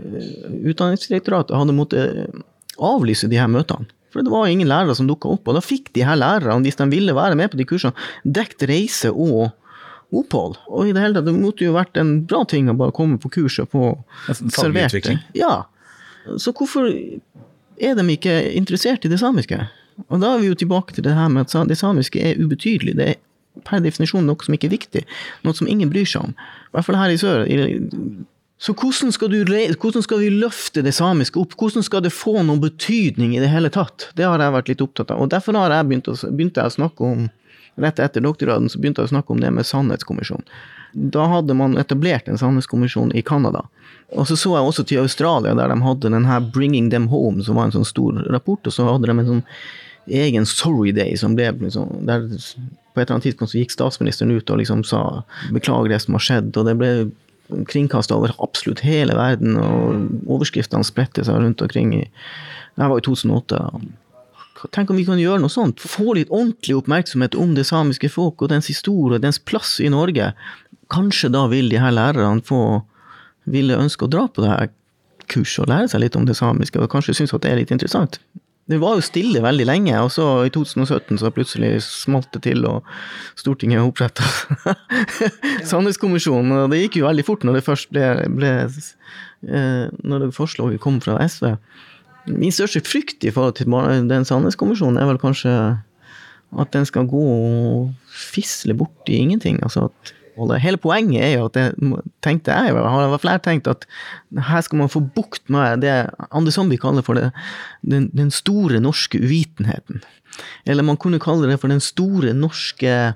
Utdanningsdirektoratet 0.69 1.57
hadde 1.57 1.73
måttet 1.73 2.41
avlyse 2.77 3.29
de 3.29 3.39
her 3.41 3.49
møtene. 3.49 3.89
For 4.13 4.21
det 4.21 4.29
var 4.29 4.45
ingen 4.45 4.69
lærere 4.69 4.93
som 4.93 5.07
dukka 5.09 5.31
opp. 5.33 5.47
Og 5.49 5.57
da 5.57 5.63
fikk 5.65 5.89
de 5.97 6.03
her 6.05 6.19
lærerne, 6.19 6.61
hvis 6.61 6.77
de 6.77 6.85
ville 6.91 7.15
være 7.17 7.37
med 7.39 7.49
på 7.49 7.57
de 7.57 7.65
kursene, 7.65 7.97
dekt 8.21 8.61
reise 8.69 9.09
og 9.09 9.49
opphold. 10.21 10.57
Og 10.69 10.89
i 10.89 10.93
det 10.95 11.03
hele 11.03 11.17
tatt, 11.17 11.27
det 11.27 11.35
måtte 11.35 11.65
jo 11.65 11.75
vært 11.75 11.97
en 11.99 12.15
bra 12.29 12.43
ting 12.49 12.69
å 12.71 12.77
bare 12.77 12.95
komme 12.95 13.19
på 13.21 13.31
kurs 13.33 13.59
og 13.63 13.71
få 13.73 13.93
servert 14.53 14.95
det. 15.05 15.17
Ja. 15.37 15.63
Så 16.39 16.53
hvorfor 16.55 16.89
er 16.89 17.95
de 17.97 18.05
ikke 18.13 18.35
interessert 18.53 19.05
i 19.05 19.11
det 19.11 19.19
samiske? 19.21 19.59
Og 20.09 20.21
da 20.21 20.33
er 20.33 20.41
vi 20.41 20.49
jo 20.49 20.57
tilbake 20.57 20.95
til 20.95 21.05
det 21.05 21.15
her 21.17 21.29
med 21.31 21.47
at 21.47 21.69
det 21.69 21.77
samiske 21.79 22.21
er 22.21 22.39
ubetydelig. 22.41 22.95
Det 22.97 23.09
er 23.13 23.21
per 23.67 23.83
definisjon 23.83 24.25
noe 24.25 24.45
som 24.45 24.55
ikke 24.55 24.69
er 24.69 24.77
viktig. 24.77 25.03
Noe 25.45 25.57
som 25.57 25.69
ingen 25.69 25.91
bryr 25.93 26.07
seg 26.09 26.29
om. 26.29 26.37
I 26.37 26.77
hvert 26.77 26.87
fall 26.87 27.01
her 27.01 27.13
i 27.13 27.19
sør. 27.21 27.45
Så 28.63 28.71
hvordan 28.79 29.11
skal, 29.11 29.33
du, 29.33 29.41
hvordan 29.43 30.05
skal 30.05 30.21
vi 30.21 30.29
løfte 30.31 30.83
det 30.85 30.93
samiske 30.95 31.39
opp? 31.41 31.55
Hvordan 31.59 31.83
skal 31.83 32.03
det 32.05 32.13
få 32.15 32.37
noen 32.41 32.61
betydning 32.63 33.33
i 33.35 33.41
det 33.43 33.51
hele 33.51 33.71
tatt? 33.73 34.07
Det 34.15 34.23
har 34.23 34.39
jeg 34.39 34.55
vært 34.55 34.69
litt 34.71 34.83
opptatt 34.85 35.11
av. 35.11 35.23
Og 35.25 35.31
derfor 35.33 35.57
har 35.59 35.73
jeg 35.73 35.89
begynt 35.89 36.07
å, 36.07 36.15
begynte 36.31 36.63
jeg 36.63 36.71
å 36.71 36.77
snakke 36.77 37.09
om 37.09 37.25
Rett 37.75 37.99
etter 37.99 38.21
doktorgraden 38.21 38.69
så 38.69 38.79
begynte 38.79 39.01
jeg 39.01 39.09
å 39.09 39.15
snakke 39.15 39.33
om 39.33 39.41
det 39.41 39.51
med 39.53 39.65
sannhetskommisjon. 39.65 40.43
Da 40.93 41.25
hadde 41.31 41.55
man 41.57 41.77
etablert 41.81 42.27
en 42.29 42.37
sannhetskommisjon 42.37 43.15
i 43.17 43.23
Canada. 43.25 43.63
Og 44.13 44.27
så 44.29 44.37
så 44.37 44.51
jeg 44.53 44.67
også 44.67 44.85
til 44.85 45.01
Australia, 45.01 45.55
der 45.57 45.73
de 45.73 45.79
hadde 45.81 46.11
den 46.13 46.25
her 46.25 46.39
'Bringing 46.39 46.91
Them 46.91 47.07
Home', 47.09 47.43
som 47.43 47.55
var 47.55 47.65
en 47.65 47.71
sånn 47.71 47.85
stor 47.85 48.13
rapport. 48.29 48.61
Og 48.67 48.73
så 48.73 48.85
hadde 48.85 49.07
de 49.07 49.19
en 49.19 49.25
sånn 49.25 49.43
egen 50.07 50.45
sorry 50.45 50.91
day 50.91 51.15
som 51.15 51.35
ble 51.35 51.51
liksom, 51.51 52.05
der 52.05 52.27
På 52.93 53.01
et 53.01 53.09
eller 53.09 53.15
annet 53.15 53.23
tidspunkt 53.23 53.49
så 53.49 53.57
gikk 53.57 53.71
statsministeren 53.71 54.31
ut 54.31 54.49
og 54.51 54.59
liksom 54.59 54.85
sa 54.85 55.23
'beklager 55.51 55.89
det 55.89 56.01
som 56.01 56.13
har 56.13 56.21
skjedd', 56.21 56.57
og 56.57 56.65
det 56.65 56.77
ble 56.77 57.11
kringkasta 57.65 58.15
over 58.15 58.35
absolutt 58.39 58.79
hele 58.85 59.15
verden, 59.15 59.57
og 59.57 60.09
overskriftene 60.27 60.83
spredte 60.83 61.25
seg 61.25 61.41
rundt 61.41 61.61
omkring 61.61 61.89
Det 61.91 62.09
Det 62.77 62.89
var 62.89 62.97
i 62.97 63.01
2008. 63.01 63.81
Tenk 64.71 64.91
om 64.93 64.99
vi 64.99 65.05
kan 65.07 65.19
gjøre 65.19 65.41
noe 65.43 65.51
sånt. 65.51 65.81
Få 65.81 66.15
litt 66.17 66.31
ordentlig 66.31 66.77
oppmerksomhet 66.77 67.35
om 67.35 67.55
det 67.57 67.65
samiske 67.67 68.11
folk 68.13 68.41
og 68.41 68.53
dens 68.53 68.69
historie 68.71 69.19
og 69.19 69.25
dens 69.25 69.41
plass 69.41 69.79
i 69.83 69.91
Norge. 69.91 70.31
Kanskje 70.93 71.31
da 71.33 71.47
vil 71.51 71.71
de 71.71 71.81
her 71.81 71.95
lærerne 71.95 72.45
få 72.45 72.83
ville 73.49 73.75
ønske 73.75 74.05
å 74.05 74.11
dra 74.11 74.27
på 74.31 74.43
det 74.43 74.53
her 74.53 74.71
kurset 75.31 75.65
og 75.65 75.71
lære 75.71 75.91
seg 75.91 76.03
litt 76.03 76.15
om 76.19 76.27
det 76.27 76.37
samiske, 76.37 76.79
og 76.79 76.91
kanskje 76.91 77.15
synes 77.17 77.33
at 77.35 77.43
det 77.43 77.51
er 77.51 77.59
litt 77.61 77.73
interessant. 77.75 78.19
Det 78.71 78.77
var 78.79 78.95
jo 78.95 79.03
stille 79.03 79.41
veldig 79.43 79.65
lenge, 79.67 79.95
og 79.99 80.11
så 80.15 80.25
i 80.47 80.51
2017 80.53 81.19
så 81.19 81.31
plutselig 81.35 81.71
smalt 81.83 82.29
det 82.31 82.45
til, 82.45 82.63
og 82.63 82.85
Stortinget 83.39 83.83
oppretta 83.83 84.23
Sannhetskommisjonen. 85.69 86.53
Og 86.61 86.69
det 86.71 86.85
gikk 86.85 87.01
jo 87.01 87.09
veldig 87.09 87.25
fort 87.27 87.43
når 87.43 87.59
det 87.59 87.65
først 87.65 87.91
ble, 87.91 88.05
ble 88.31 88.53
eh, 88.63 89.91
Når 89.91 90.23
det 90.23 90.35
forslaget 90.37 90.79
kom 90.83 91.01
fra 91.03 91.17
SV. 91.27 91.57
Min 92.27 92.53
største 92.55 92.81
frykt 92.85 93.25
i 93.27 93.31
forhold 93.35 93.57
til 93.59 93.67
den 94.09 94.25
sannhetskommisjonen 94.27 94.99
er 95.01 95.09
vel 95.09 95.19
kanskje 95.19 95.53
at 96.59 96.73
den 96.73 96.85
skal 96.85 97.09
gå 97.09 97.21
og 97.21 97.93
fisle 98.13 98.75
bort 98.77 99.09
i 99.09 99.19
ingenting. 99.19 99.59
Altså 99.63 99.89
at 99.89 100.13
Hele 100.33 100.79
poenget 100.81 101.21
er 101.21 101.35
jo 101.37 101.45
at 101.45 101.53
det 101.53 101.97
tenkte 102.25 102.51
jeg 102.51 102.73
har 102.73 103.03
i 103.05 103.17
flere 103.21 103.41
tenkt 103.43 103.67
at 103.69 103.85
her 104.33 104.61
skal 104.65 104.79
man 104.79 104.89
få 104.89 104.99
bukt 104.99 105.45
med 105.53 105.83
det 105.85 106.09
Andy 106.31 106.49
Zombie 106.49 106.81
kaller 106.81 107.05
for 107.05 107.13
det, 107.13 107.29
den, 107.81 108.09
den, 108.17 108.31
store 108.31 108.79
norske 108.79 109.19
uvitenheten. 109.21 110.01
Eller 110.65 110.83
man 110.83 110.97
kunne 110.97 111.21
kalle 111.21 111.51
det 111.51 111.59
for 111.61 111.69
den 111.69 111.79
store 111.79 112.33
norske 112.33 113.13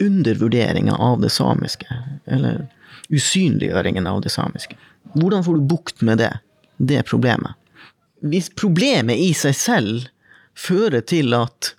undervurderinga 0.00 0.94
av 0.94 1.18
det 1.20 1.32
samiske. 1.34 1.90
Eller 2.26 2.68
usynliggjøringen 3.10 4.06
av 4.06 4.22
det 4.22 4.30
samiske. 4.30 4.78
Hvordan 5.18 5.42
får 5.42 5.58
du 5.58 5.66
bukt 5.66 6.02
med 6.06 6.22
det? 6.22 6.32
Det 6.78 7.02
problemet. 7.10 7.58
Hvis 8.20 8.50
problemet 8.52 9.20
i 9.20 9.30
seg 9.36 9.56
selv 9.56 10.08
fører 10.58 11.04
til 11.06 11.34
at 11.36 11.74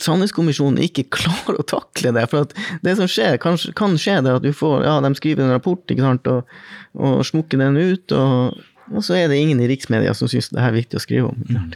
Sannhetskommisjonen 0.00 0.80
ikke 0.86 1.06
klarer 1.18 1.58
å 1.60 1.66
takle 1.68 2.14
det. 2.16 2.24
For 2.32 2.48
det 2.84 2.96
som 3.00 3.10
skjer, 3.10 3.36
kan, 3.42 3.58
kan 3.76 3.98
skje 4.00 4.20
det 4.24 4.38
at 4.38 4.46
du 4.46 4.52
får 4.56 4.86
Ja, 4.86 4.96
de 5.04 5.12
skriver 5.18 5.44
en 5.44 5.52
rapport 5.52 5.92
ikke 5.92 6.06
sant, 6.06 6.30
og, 6.30 6.56
og 6.96 7.20
smukker 7.26 7.60
den 7.60 7.76
ut, 7.76 8.16
og, 8.16 8.64
og, 8.90 9.00
så 9.04 9.18
er 9.18 9.28
det 9.30 9.42
ingen 9.42 9.60
i 9.60 9.68
riksmedia 9.70 10.14
som 10.16 10.30
syns 10.30 10.52
det 10.54 10.62
er 10.62 10.76
viktig 10.76 11.00
å 11.00 11.04
skrive 11.04 11.32
om. 11.32 11.44
Mm. 11.50 11.72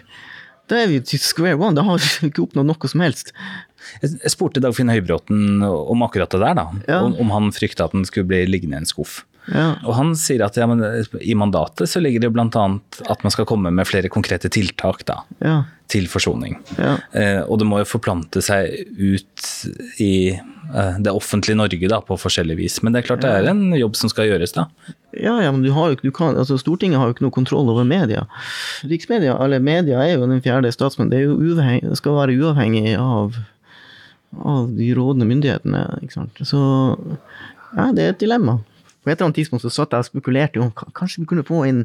Da 0.68 0.82
er 0.82 0.90
vi 0.90 1.00
til 1.04 1.20
square 1.22 1.56
one. 1.56 1.76
Da 1.76 1.84
har 1.86 2.00
vi 2.00 2.28
ikke 2.30 2.44
oppnådd 2.44 2.68
noe 2.68 2.92
som 2.92 3.04
helst. 3.04 3.32
Jeg 4.02 4.32
spurte 4.34 4.60
Dagfinn 4.60 4.90
Høybråten 4.92 5.62
om 5.64 6.04
akkurat 6.04 6.32
det 6.34 6.42
der, 6.42 6.56
da. 6.58 6.66
Ja. 6.88 7.02
Om, 7.06 7.16
om, 7.22 7.32
han 7.32 7.52
frykta 7.56 7.88
at 7.88 7.96
den 7.96 8.04
skulle 8.08 8.28
bli 8.28 8.42
liggende 8.48 8.76
i 8.76 8.82
en 8.82 8.88
skuff. 8.88 9.22
Ja. 9.52 9.68
Og 9.86 9.94
han 9.96 10.12
sier 10.18 10.44
at 10.44 10.58
ja, 10.60 10.68
i 11.20 11.34
mandatet 11.38 11.88
så 11.90 12.02
ligger 12.02 12.26
det 12.26 12.32
bl.a. 12.34 12.66
at 13.08 13.24
man 13.24 13.34
skal 13.34 13.48
komme 13.48 13.72
med 13.74 13.88
flere 13.88 14.10
konkrete 14.12 14.50
tiltak 14.52 15.04
da, 15.08 15.22
ja. 15.44 15.56
til 15.90 16.08
forsoning. 16.10 16.58
Eh, 16.78 17.40
og 17.44 17.60
det 17.60 17.68
må 17.68 17.80
jo 17.82 17.88
forplante 17.88 18.42
seg 18.44 18.92
ut 18.98 19.48
i 20.04 20.12
eh, 20.34 21.00
det 21.00 21.14
offentlige 21.14 21.58
Norge 21.58 21.90
da, 21.90 22.00
på 22.04 22.18
forskjellig 22.20 22.58
vis. 22.60 22.80
Men 22.82 22.94
det 22.94 23.02
er 23.02 23.10
klart 23.10 23.24
det 23.24 23.34
er 23.40 23.50
en 23.52 23.72
jobb 23.78 23.96
som 23.98 24.12
skal 24.12 24.30
gjøres, 24.30 24.56
da. 24.58 24.68
Ja, 25.16 25.38
ja, 25.40 25.50
men 25.52 25.62
du 25.64 25.72
har 25.72 25.94
jo, 25.94 26.00
du 26.02 26.10
kan, 26.14 26.36
altså 26.36 26.58
Stortinget 26.60 27.00
har 27.00 27.08
jo 27.08 27.16
ikke 27.16 27.24
noe 27.24 27.34
kontroll 27.34 27.70
over 27.72 27.86
media. 27.88 28.26
Riksmedia, 28.86 29.38
eller 29.40 29.62
media, 29.64 30.02
er 30.04 30.18
jo 30.18 30.28
den 30.28 30.44
fjerde 30.44 30.72
statsmannen. 30.74 31.14
Det, 31.14 31.24
uavheng, 31.32 31.94
skal 31.98 32.18
være 32.20 32.36
uavhengig 32.36 32.98
av, 33.00 33.38
av 34.44 34.68
de 34.76 34.92
rådende 34.96 35.28
myndighetene. 35.30 35.86
Så 36.44 36.60
ja, 37.72 37.88
det 37.96 38.04
er 38.04 38.12
et 38.12 38.20
dilemma. 38.20 38.60
På 39.08 39.12
et 39.14 39.22
eller 39.22 39.30
annet 39.30 39.38
tidspunkt 39.40 39.64
så 39.64 39.70
satt 39.72 39.94
jeg 39.96 40.04
og 40.04 40.06
spekulerte 40.10 40.60
om 40.60 40.68
kanskje 40.92 41.22
vi 41.22 41.28
kunne 41.30 41.44
få 41.48 41.62
inn 41.64 41.78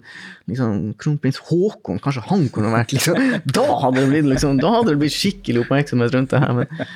liksom, 0.51 0.89
kronprins 0.99 1.39
Haakon. 1.47 2.01
Kanskje 2.03 2.25
han 2.27 2.49
kunne 2.51 2.73
vært 2.73 2.91
liksom, 2.91 3.15
Da 3.57 3.63
hadde 3.79 4.01
det 4.01 4.09
blitt, 4.11 4.27
liksom, 4.27 4.59
da 4.59 4.73
hadde 4.75 4.91
det 4.91 4.99
blitt 5.05 5.15
skikkelig 5.15 5.63
oppmerksomhet 5.63 6.17
rundt 6.17 6.35
det 6.35 6.41
her. 6.43 6.57
Men. 6.57 6.91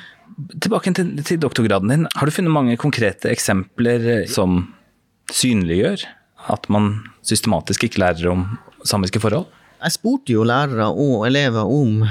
Tilbake 0.60 0.92
til, 0.98 1.14
til, 1.24 1.40
doktorgraden 1.40 1.94
din. 1.94 2.04
Har 2.12 2.28
du 2.28 2.34
funnet 2.34 2.52
mange 2.52 2.76
konkrete 2.76 3.32
eksempler 3.32 4.28
som 4.28 4.66
synliggjør 5.32 6.04
at 6.52 6.68
man 6.72 6.98
systematisk 7.24 7.88
ikke 7.88 8.04
lærer 8.04 8.28
om 8.34 8.44
samiske 8.84 9.24
forhold? 9.24 9.48
Jeg 9.80 9.96
spurte 9.96 10.36
jo 10.36 10.44
lærere 10.44 10.90
og 10.92 11.24
elever 11.24 11.64
om 11.64 12.02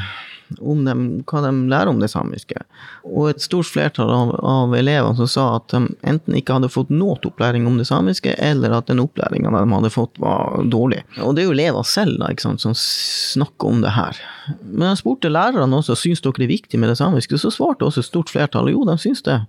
om 0.59 0.85
dem, 0.85 1.03
hva 1.27 1.41
de 1.43 1.51
lærer 1.71 1.91
om 1.91 1.99
det 2.01 2.09
samiske. 2.11 2.59
Og 3.07 3.31
et 3.31 3.43
stort 3.43 3.67
flertall 3.69 4.11
av, 4.13 4.33
av 4.45 4.75
elevene 4.77 5.17
som 5.19 5.29
sa 5.31 5.45
at 5.57 5.67
de 5.73 5.81
enten 6.07 6.37
ikke 6.39 6.57
hadde 6.57 6.71
fått 6.71 6.91
noe 6.93 7.17
opplæring 7.17 7.67
om 7.69 7.79
det 7.79 7.87
samiske, 7.89 8.35
eller 8.37 8.75
at 8.77 8.91
den 8.91 9.01
opplæringa 9.03 9.51
de 9.53 9.63
hadde 9.73 9.93
fått, 9.93 10.15
var 10.23 10.63
dårlig. 10.71 11.03
Og 11.21 11.35
det 11.35 11.43
er 11.43 11.49
jo 11.49 11.55
elever 11.57 11.87
selv 11.87 12.19
da, 12.21 12.31
sant, 12.41 12.63
som 12.63 12.75
snakker 12.77 13.73
om 13.73 13.83
det 13.83 13.95
her. 13.97 14.21
Men 14.63 14.91
jeg 14.91 15.03
spurte 15.03 15.33
lærerne 15.33 15.81
også 15.81 15.97
syns 15.99 16.23
dere 16.23 16.45
er 16.45 16.53
viktig 16.53 16.79
med 16.79 16.93
det 16.93 16.99
samiske, 17.01 17.39
så 17.41 17.53
svarte 17.53 17.87
også 17.87 18.03
et 18.03 18.11
stort 18.11 18.33
flertall 18.33 18.71
jo, 18.71 18.85
de 18.87 18.97
syns 19.01 19.23
det. 19.27 19.41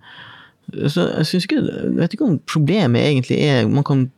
Så 0.69 1.07
jeg, 1.07 1.25
syns 1.25 1.47
ikke, 1.47 1.63
jeg 1.65 1.93
vet 1.97 2.13
ikke 2.13 2.27
om 2.27 2.39
problemet 2.45 3.01
egentlig 3.01 3.39
er 3.41 3.69
man 3.69 3.85
kan 3.87 4.09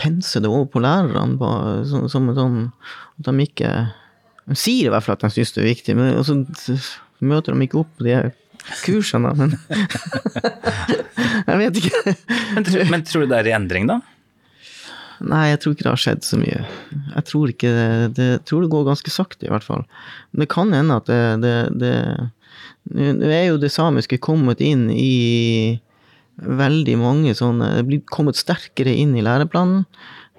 pense 0.00 0.40
det 0.40 0.48
over 0.48 0.68
på 0.70 0.82
lærerne 0.82 1.36
som, 1.88 2.06
som 2.08 2.30
sånn 2.36 2.60
at 3.20 3.26
de 3.26 3.44
ikke 3.44 3.70
de 4.50 4.58
sier 4.58 4.88
i 4.88 4.92
hvert 4.92 5.06
fall 5.06 5.18
at 5.18 5.24
de 5.24 5.32
syns 5.34 5.54
det 5.54 5.62
er 5.62 5.70
viktig, 5.70 5.96
men 5.98 6.20
så 6.26 6.36
møter 7.22 7.54
de 7.54 7.66
ikke 7.66 7.82
opp 7.84 7.90
på 7.98 8.06
de 8.06 8.16
kursene, 8.84 9.32
men 9.38 9.54
Jeg 11.50 11.58
vet 11.58 11.78
ikke. 11.80 12.14
men, 12.54 12.64
tror, 12.66 12.82
men 12.92 13.04
tror 13.06 13.24
du 13.24 13.30
det 13.30 13.38
er 13.38 13.48
i 13.50 13.54
endring, 13.56 13.86
da? 13.90 14.00
Nei, 15.20 15.50
jeg 15.50 15.60
tror 15.60 15.74
ikke 15.74 15.84
det 15.84 15.92
har 15.92 16.00
skjedd 16.00 16.24
så 16.24 16.38
mye. 16.40 16.60
Jeg 16.90 17.24
tror 17.28 17.52
ikke 17.52 17.70
det, 17.76 17.88
det, 18.16 18.28
tror 18.48 18.64
det 18.64 18.70
går 18.72 18.86
ganske 18.88 19.12
sakte, 19.12 19.46
i 19.46 19.52
hvert 19.52 19.66
fall. 19.66 19.84
Men 20.32 20.44
det 20.44 20.50
kan 20.52 20.72
hende 20.72 20.96
at 21.00 21.10
det, 21.10 21.22
det, 21.44 21.54
det 21.80 21.94
Nå 22.90 23.28
er 23.28 23.50
jo 23.50 23.58
det 23.60 23.68
samiske 23.74 24.16
kommet 24.24 24.62
inn 24.64 24.86
i 24.88 25.78
veldig 26.40 26.94
mange 26.96 27.34
sånne 27.36 27.66
Det 27.76 27.82
blir 27.84 28.00
kommet 28.08 28.38
sterkere 28.40 28.94
inn 28.96 29.12
i 29.18 29.24
læreplanen. 29.24 29.84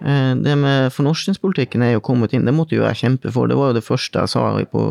Eh, 0.01 0.33
det 0.41 0.53
med 0.57 0.89
fornorskningspolitikken 0.95 1.83
er 1.85 1.95
jo 1.95 2.03
kommet 2.05 2.33
inn, 2.33 2.47
det 2.47 2.55
måtte 2.57 2.73
jo 2.73 2.85
jeg 2.87 3.01
kjempe 3.03 3.33
for. 3.33 3.49
Det 3.49 3.57
var 3.57 3.71
jo 3.71 3.77
det 3.77 3.85
første 3.85 4.23
jeg 4.23 4.33
sa 4.33 4.45
på, 4.71 4.85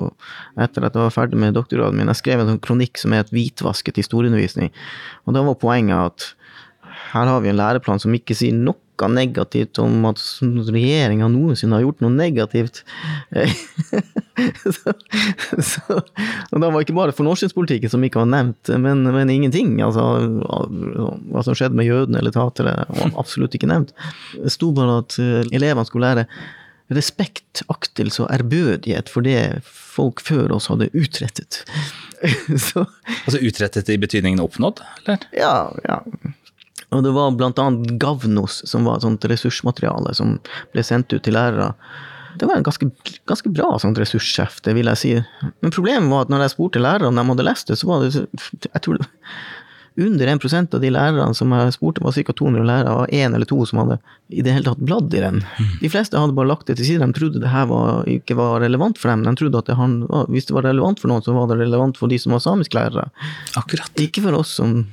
etter 0.60 0.86
at 0.86 0.94
jeg 0.94 1.02
var 1.02 1.14
ferdig 1.14 1.40
med 1.42 1.56
doktorgraden 1.58 1.98
min. 1.98 2.12
Jeg 2.12 2.22
skrev 2.22 2.42
en 2.42 2.52
sånn 2.52 2.62
kronikk 2.62 2.98
som 2.98 3.16
het 3.16 3.32
'Hvitvasket 3.34 3.98
historieundervisning'. 3.98 4.70
Og 5.26 5.34
da 5.34 5.42
var 5.42 5.58
poenget 5.58 5.98
at 5.98 6.34
her 7.12 7.26
har 7.26 7.40
vi 7.40 7.48
en 7.50 7.58
læreplan 7.58 8.00
som 8.00 8.14
ikke 8.14 8.36
sier 8.36 8.54
noe 9.08 9.16
negativt 9.16 9.80
om 9.82 10.04
at 10.10 10.20
regjeringa 10.42 11.28
noensinne 11.32 11.78
har 11.78 11.84
gjort 11.86 12.04
noe 12.04 12.12
negativt. 12.14 12.82
så, 14.76 14.94
så, 15.70 15.98
og 15.98 16.56
da 16.62 16.68
var 16.68 16.84
ikke 16.84 16.96
bare 16.96 17.16
fornorskingspolitikken 17.16 17.92
som 17.92 18.04
ikke 18.06 18.22
var 18.22 18.30
nevnt, 18.32 18.72
men, 18.82 19.04
men 19.08 19.32
ingenting. 19.32 19.76
Altså, 19.84 20.06
hva 20.40 21.44
som 21.46 21.56
skjedde 21.56 21.78
med 21.78 21.88
jødene 21.88 22.20
eller 22.22 22.34
tatere, 22.34 22.76
var 22.88 23.14
absolutt 23.20 23.56
ikke 23.56 23.70
nevnt. 23.70 23.94
Det 24.36 24.52
sto 24.52 24.72
bare 24.76 25.00
at 25.04 25.20
eh, 25.22 25.44
elevene 25.50 25.88
skulle 25.88 26.10
lære 26.10 26.28
respekt, 26.90 27.62
aktelse 27.70 28.24
og 28.24 28.32
ærbødighet 28.34 29.10
for 29.12 29.26
det 29.26 29.62
folk 29.64 30.22
før 30.24 30.56
oss 30.56 30.66
hadde 30.70 30.90
utrettet. 30.96 31.62
så, 32.68 32.84
altså 33.24 33.40
utrettet 33.40 33.92
i 33.92 33.98
betydningen 34.00 34.42
oppnådd, 34.42 34.82
eller? 35.02 35.24
Ja, 35.36 35.70
ja. 35.86 36.00
Og 36.90 37.04
det 37.06 37.12
var 37.14 37.34
blant 37.38 37.60
annet 37.62 37.92
Gavnos, 38.02 38.62
som 38.66 38.86
var 38.88 38.98
et 38.98 39.06
sånt 39.06 39.26
ressursmateriale 39.30 40.14
som 40.18 40.38
ble 40.74 40.84
sendt 40.86 41.12
ut 41.14 41.22
til 41.26 41.36
lærere. 41.38 41.72
Det 42.38 42.46
var 42.46 42.58
en 42.58 42.66
ganske, 42.66 42.90
ganske 43.26 43.50
bra 43.54 43.72
sånt 43.82 43.98
ressurssjef, 43.98 44.60
det 44.66 44.74
vil 44.76 44.90
jeg 44.92 44.98
si. 44.98 45.14
Men 45.62 45.74
problemet 45.74 46.10
var 46.10 46.26
at 46.26 46.34
når 46.34 46.46
jeg 46.46 46.54
spurte 46.54 46.82
lærere 46.82 47.10
om 47.10 47.18
de 47.18 47.26
hadde 47.32 47.46
lest 47.46 47.70
det, 47.70 47.78
så 47.80 47.90
var 47.90 48.04
det 48.04 48.12
jeg 48.14 48.82
tror 48.84 49.00
det, 49.00 49.08
under 50.00 50.26
1% 50.26 50.74
av 50.74 50.80
de 50.80 50.90
lærerne 50.90 51.34
som 51.34 51.50
jeg 51.52 51.74
spurte, 51.74 52.02
var 52.04 52.14
ca. 52.14 52.32
200 52.32 52.66
lærere, 52.66 52.92
og 53.02 53.14
én 53.14 53.34
eller 53.34 53.48
to 53.48 53.58
som 53.68 53.82
hadde 53.82 53.98
i 54.30 54.44
det 54.46 54.54
hele 54.54 54.68
tatt 54.70 54.84
bladd 54.86 55.12
i 55.14 55.22
den. 55.22 55.40
De 55.82 55.90
fleste 55.92 56.18
hadde 56.18 56.36
bare 56.36 56.48
lagt 56.52 56.70
det 56.70 56.78
til 56.78 56.86
side. 56.86 57.04
De 57.04 57.18
trodde 57.18 57.42
det 57.42 57.50
her 57.50 57.66
var, 57.68 58.06
ikke 58.08 58.36
var 58.38 58.62
relevant 58.62 59.00
for 59.00 59.10
dem. 59.10 59.26
De 59.26 59.34
trodde 59.36 59.58
at 59.60 59.68
det, 59.68 59.76
han, 59.76 59.98
hvis 60.30 60.46
det 60.48 60.56
var 60.56 60.68
relevant 60.68 61.02
for 61.02 61.10
noen, 61.10 61.24
så 61.26 61.34
var 61.36 61.50
det 61.50 61.58
relevant 61.60 61.98
for 62.00 62.12
de 62.12 62.20
som 62.22 62.36
var 62.36 62.44
samisklærere. 62.46 63.08
Akkurat. 63.60 63.90
Ikke 64.00 64.22
for 64.24 64.38
oss 64.40 64.54
som, 64.62 64.84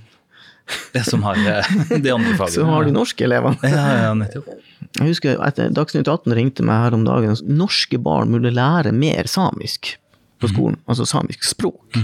Det 0.94 1.04
som 1.08 1.24
har 1.24 1.38
eh, 1.40 1.70
de 2.04 2.12
andre 2.12 2.34
fagene. 2.36 2.54
som 2.56 2.72
har 2.74 2.88
de 2.88 2.96
norske 2.96 3.24
elevene. 3.28 3.60
Ja, 3.72 3.86
ja, 4.08 4.14
nettopp. 4.18 4.50
Jeg 4.98 5.10
husker 5.10 5.40
at 5.44 5.60
Dagsnytt 5.76 6.08
18 6.10 6.34
ringte 6.38 6.66
meg 6.66 6.84
her 6.86 6.96
om 6.98 7.06
dagen. 7.08 7.36
Norske 7.48 8.00
barn 8.02 8.34
burde 8.36 8.52
lære 8.54 8.94
mer 8.96 9.30
samisk 9.32 9.96
på 10.42 10.50
skolen. 10.52 10.80
Altså 10.90 11.08
samisk 11.10 11.46
språk. 11.48 11.98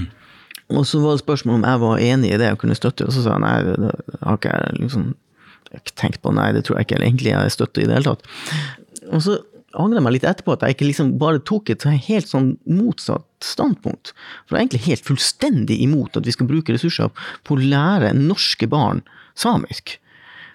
Og 0.73 0.87
så 0.89 1.01
var 1.03 1.17
det 1.17 1.23
spørsmål 1.23 1.59
om 1.59 1.67
jeg 1.67 1.81
var 1.83 2.05
enig 2.07 2.31
i 2.33 2.39
det 2.41 2.51
og 2.55 2.61
kunne 2.63 2.77
støtte. 2.77 3.07
Og 3.07 3.13
så 3.15 3.25
sa 3.25 3.35
jeg 3.35 3.43
nei, 3.43 3.55
det, 3.67 3.91
det 4.07 4.21
har 4.23 4.39
ikke 4.39 4.55
jeg 4.55 4.79
liksom 4.81 5.11
jeg 5.73 5.79
har 5.79 5.83
ikke 5.87 5.97
tenkt 5.97 6.21
på. 6.21 6.31
Nei, 6.37 6.51
det 6.53 6.63
tror 6.67 6.77
jeg 6.77 6.87
ikke 6.87 7.01
egentlig 7.01 7.31
jeg 7.33 7.53
støtter 7.55 7.81
i 7.83 7.87
det 7.89 7.95
hele 7.97 8.13
tatt. 8.13 8.27
Og 9.09 9.23
så 9.25 9.39
angrer 9.79 10.03
meg 10.05 10.17
litt 10.17 10.27
etterpå 10.27 10.55
at 10.55 10.65
jeg 10.65 10.77
ikke 10.77 10.89
liksom 10.89 11.15
bare 11.21 11.41
tok 11.45 11.71
et 11.73 11.85
helt 12.07 12.29
sånn 12.29 12.53
motsatt 12.69 13.25
standpunkt. 13.43 14.13
For 14.45 14.55
jeg 14.55 14.59
er 14.59 14.65
egentlig 14.67 14.85
helt 14.87 15.07
fullstendig 15.07 15.79
imot 15.83 16.19
at 16.19 16.27
vi 16.27 16.35
skal 16.35 16.49
bruke 16.49 16.75
ressurser 16.75 17.11
på 17.47 17.57
å 17.57 17.63
lære 17.63 18.13
norske 18.17 18.69
barn 18.69 19.01
samisk. 19.39 19.97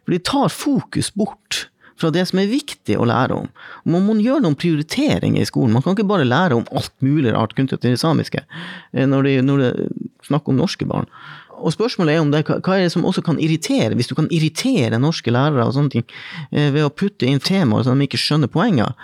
For 0.05 0.15
de 0.15 0.23
tar 0.25 0.55
fokus 0.55 1.11
bort 1.13 1.67
fra 1.99 2.13
det 2.15 2.25
som 2.31 2.39
er 2.41 2.51
viktig 2.51 2.95
å 2.95 3.07
lære 3.11 3.35
om. 3.35 3.49
Og 3.85 3.91
Man 3.93 4.07
må 4.07 4.17
gjøre 4.23 4.45
noen 4.45 4.59
prioriteringer 4.59 5.43
i 5.43 5.49
skolen. 5.49 5.75
Man 5.75 5.83
kan 5.85 5.97
ikke 5.97 6.09
bare 6.09 6.29
lære 6.29 6.61
om 6.61 6.69
alt 6.71 6.95
mulig 7.05 7.35
rart 7.35 7.57
knyttet 7.59 7.83
til 7.83 7.97
det 7.97 8.03
samiske 8.03 8.45
eh, 8.45 9.07
når 9.09 9.27
det, 9.27 9.35
er 9.73 10.29
snakk 10.29 10.49
om 10.49 10.59
norske 10.61 10.87
barn. 10.89 11.11
Og 11.59 11.75
spørsmålet 11.75 12.15
er 12.15 12.23
om 12.23 12.33
det, 12.33 12.45
hva 12.47 12.77
er 12.77 12.87
det 12.87 12.95
som 12.95 13.07
også 13.09 13.25
kan 13.27 13.41
irritere, 13.43 13.95
hvis 13.99 14.11
du 14.11 14.15
kan 14.19 14.31
irritere 14.35 15.01
norske 15.03 15.33
lærere 15.35 15.67
og 15.67 15.75
sånne 15.77 15.95
ting 15.97 16.07
eh, 16.53 16.71
ved 16.75 16.87
å 16.87 16.93
putte 16.95 17.27
inn 17.27 17.43
temaer 17.43 17.87
som 17.87 17.99
de 17.99 18.09
ikke 18.09 18.21
skjønner 18.21 18.51
poenget 18.53 18.95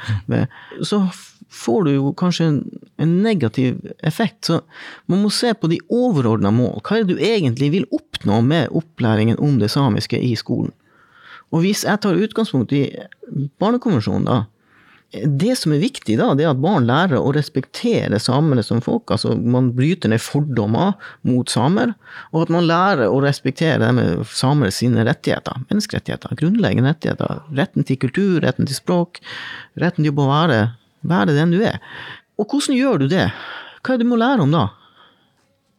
så 0.87 1.05
får 1.55 1.85
du 1.87 1.91
jo 1.95 2.13
kanskje 2.19 2.47
en, 2.49 2.57
en 2.99 3.13
negativ 3.23 3.79
effekt. 4.03 4.49
Så 4.49 4.61
man 5.11 5.23
må 5.23 5.31
se 5.31 5.53
på 5.55 5.71
de 5.71 5.79
overordna 5.93 6.51
mål. 6.55 6.81
Hva 6.83 6.99
er 6.99 7.05
det 7.05 7.15
du 7.15 7.23
egentlig 7.23 7.71
vil 7.75 7.87
oppnå 7.95 8.41
med 8.47 8.73
opplæringen 8.75 9.39
om 9.43 9.61
det 9.63 9.71
samiske 9.75 10.19
i 10.19 10.35
skolen? 10.39 10.73
Og 11.55 11.63
hvis 11.63 11.85
jeg 11.87 12.01
tar 12.03 12.19
utgangspunkt 12.19 12.75
i 12.75 12.89
Barnekonvensjonen, 13.63 14.27
da. 14.27 14.41
Det 15.15 15.53
som 15.55 15.71
er 15.71 15.83
viktig, 15.83 16.17
da, 16.19 16.33
det 16.35 16.43
er 16.43 16.51
at 16.51 16.63
barn 16.63 16.89
lærer 16.89 17.21
å 17.23 17.31
respektere 17.37 18.19
samene 18.19 18.65
som 18.67 18.81
folk. 18.83 19.13
altså 19.15 19.37
Man 19.39 19.69
bryter 19.77 20.11
ned 20.11 20.23
fordommer 20.23 20.97
mot 21.23 21.51
samer, 21.51 21.93
og 22.33 22.47
at 22.47 22.55
man 22.55 22.67
lærer 22.67 23.07
å 23.07 23.21
respektere 23.23 23.93
samer 24.27 24.75
sine 24.75 25.05
rettigheter. 25.07 25.63
Menneskerettigheter, 25.69 26.35
grunnleggende 26.41 26.97
rettigheter. 26.97 27.45
Retten 27.55 27.87
til 27.87 28.01
kultur, 28.03 28.41
retten 28.43 28.67
til 28.67 28.81
språk, 28.81 29.23
retten 29.79 30.03
til 30.03 30.17
å 30.19 30.29
være, 30.33 30.61
være 31.07 31.39
den 31.39 31.55
du 31.55 31.61
er. 31.63 31.79
Og 32.41 32.51
hvordan 32.51 32.75
gjør 32.75 33.05
du 33.05 33.11
det? 33.13 33.29
Hva 33.85 33.95
er 33.95 34.01
det 34.01 34.09
du 34.09 34.11
må 34.11 34.19
lære 34.19 34.43
om 34.43 34.55
da? 34.55 34.69